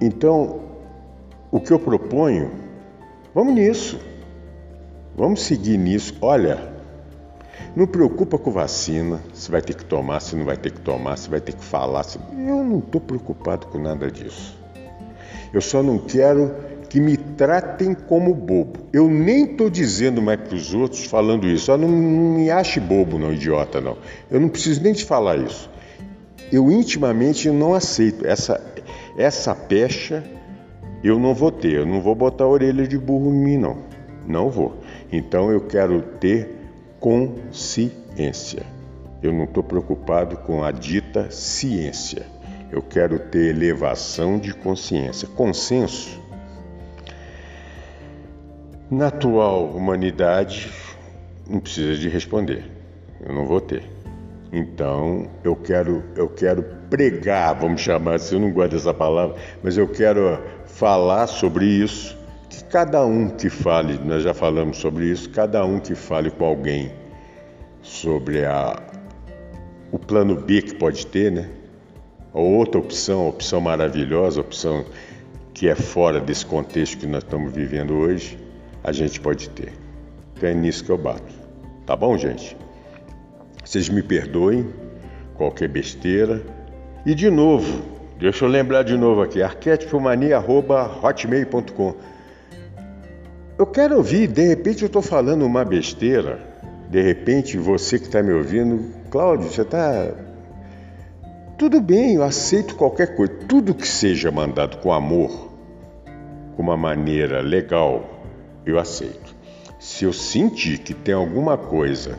[0.01, 0.61] Então,
[1.53, 2.51] o que eu proponho,
[3.33, 4.14] vamos nisso.
[5.17, 6.15] Vamos seguir nisso.
[6.21, 6.73] Olha,
[7.75, 11.17] não preocupa com vacina, se vai ter que tomar, se não vai ter que tomar,
[11.17, 12.03] se vai ter que falar.
[12.05, 12.19] Se...
[12.19, 14.57] Eu não estou preocupado com nada disso.
[15.53, 16.55] Eu só não quero
[16.89, 18.87] que me tratem como bobo.
[18.93, 21.67] Eu nem estou dizendo mais para os outros falando isso.
[21.67, 23.97] Só não, não me ache bobo, não, idiota, não.
[24.31, 25.71] Eu não preciso nem te falar isso
[26.55, 28.61] eu intimamente não aceito essa
[29.17, 30.23] essa pecha.
[31.03, 33.79] Eu não vou ter, eu não vou botar a orelha de burro em mim, não.
[34.27, 34.79] Não vou.
[35.17, 36.51] Então eu quero ter
[36.99, 38.67] consciência.
[39.23, 42.27] Eu não estou preocupado com a dita ciência.
[42.73, 45.29] Eu quero ter elevação de consciência.
[45.29, 46.21] Consenso.
[48.91, 50.73] Na atual humanidade,
[51.49, 52.65] não precisa de responder.
[53.25, 53.85] Eu não vou ter.
[54.53, 59.79] Então, eu quero, eu quero pregar, vamos chamar assim, eu não gosto dessa palavra, mas
[59.79, 62.24] eu quero falar sobre isso.
[62.49, 66.45] Que cada um que fale, nós já falamos sobre isso, cada um que fale com
[66.45, 66.93] alguém
[67.83, 68.81] sobre a,
[69.91, 71.49] o plano B que pode ter, né?
[72.33, 74.85] Ou outra opção, opção maravilhosa, opção
[75.53, 78.39] que é fora desse contexto que nós estamos vivendo hoje,
[78.83, 79.73] a gente pode ter.
[80.37, 81.33] Então é nisso que eu bato.
[81.87, 82.57] Tá bom, gente?
[83.65, 84.69] Vocês me perdoem
[85.35, 86.43] qualquer besteira.
[87.07, 87.83] E de novo,
[88.19, 91.95] deixa eu lembrar de novo aqui, arquétipomania.hotmail.com.
[93.65, 96.39] Eu quero ouvir, de repente eu estou falando uma besteira,
[96.91, 100.13] de repente você que está me ouvindo, Cláudio, você está.
[101.57, 105.51] Tudo bem, eu aceito qualquer coisa, tudo que seja mandado com amor,
[106.55, 108.05] com uma maneira legal,
[108.67, 109.35] eu aceito.
[109.81, 112.19] Se eu sentir que tem alguma coisa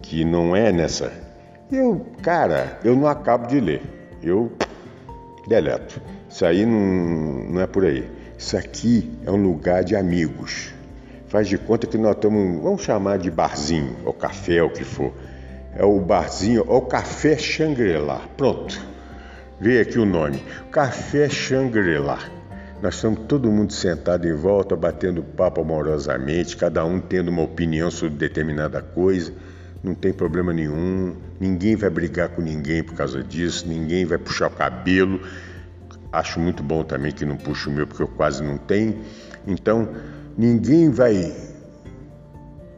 [0.00, 1.12] que não é nessa.
[1.70, 3.82] Eu, cara, eu não acabo de ler.
[4.22, 4.50] Eu
[5.46, 6.00] deleto.
[6.26, 8.19] Isso aí não, não é por aí.
[8.40, 10.72] Isso aqui é um lugar de amigos.
[11.28, 15.12] Faz de conta que nós estamos, vamos chamar de barzinho, ou café, o que for.
[15.76, 18.22] É o barzinho, ou café Shangri-La.
[18.38, 18.80] Pronto.
[19.60, 20.42] Veio aqui o nome.
[20.72, 22.18] Café Shangri-La.
[22.80, 27.90] Nós estamos todo mundo sentado em volta, batendo papo amorosamente, cada um tendo uma opinião
[27.90, 29.34] sobre determinada coisa
[29.82, 34.48] não tem problema nenhum, ninguém vai brigar com ninguém por causa disso, ninguém vai puxar
[34.48, 35.20] o cabelo.
[36.12, 39.00] Acho muito bom também que não puxa o meu, porque eu quase não tenho.
[39.46, 39.88] Então,
[40.36, 41.32] ninguém vai.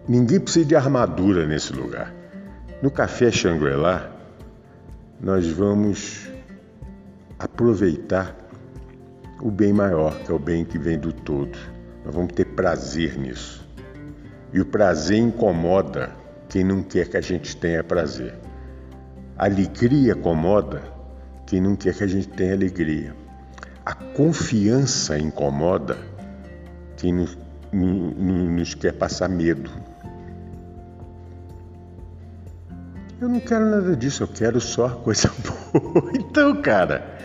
[0.07, 2.13] Ninguém precisa de armadura nesse lugar.
[2.83, 4.11] No Café Shangri-La,
[5.21, 6.29] nós vamos
[7.39, 8.37] aproveitar
[9.41, 11.59] o bem maior, que é o bem que vem do todo.
[12.05, 13.67] Nós vamos ter prazer nisso.
[14.53, 16.11] E o prazer incomoda
[16.49, 18.35] quem não quer que a gente tenha prazer.
[19.39, 20.83] alegria acomoda
[21.47, 23.22] quem não quer que a gente tenha alegria.
[23.85, 25.99] A confiança incomoda
[26.97, 27.37] quem nos,
[27.73, 29.71] nos quer passar medo.
[33.21, 35.31] Eu não quero nada disso, eu quero só coisa
[35.73, 36.11] boa.
[36.15, 37.19] Então, cara,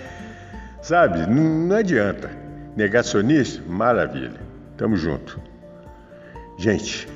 [0.82, 2.30] sabe, não, não adianta.
[2.76, 3.64] Negacionista?
[3.68, 4.40] Maravilha.
[4.78, 5.40] Tamo junto.
[6.58, 7.08] Gente,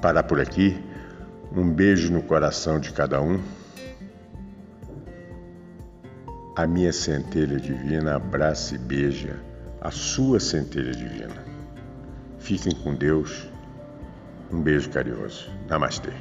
[0.00, 0.82] parar por aqui.
[1.52, 3.40] Um beijo no coração de cada um.
[6.56, 9.38] A minha centelha divina abraça e beija
[9.78, 11.44] a sua centelha divina.
[12.38, 13.46] Fiquem com Deus.
[14.50, 15.50] Um beijo carinhoso.
[15.68, 16.14] Namastê.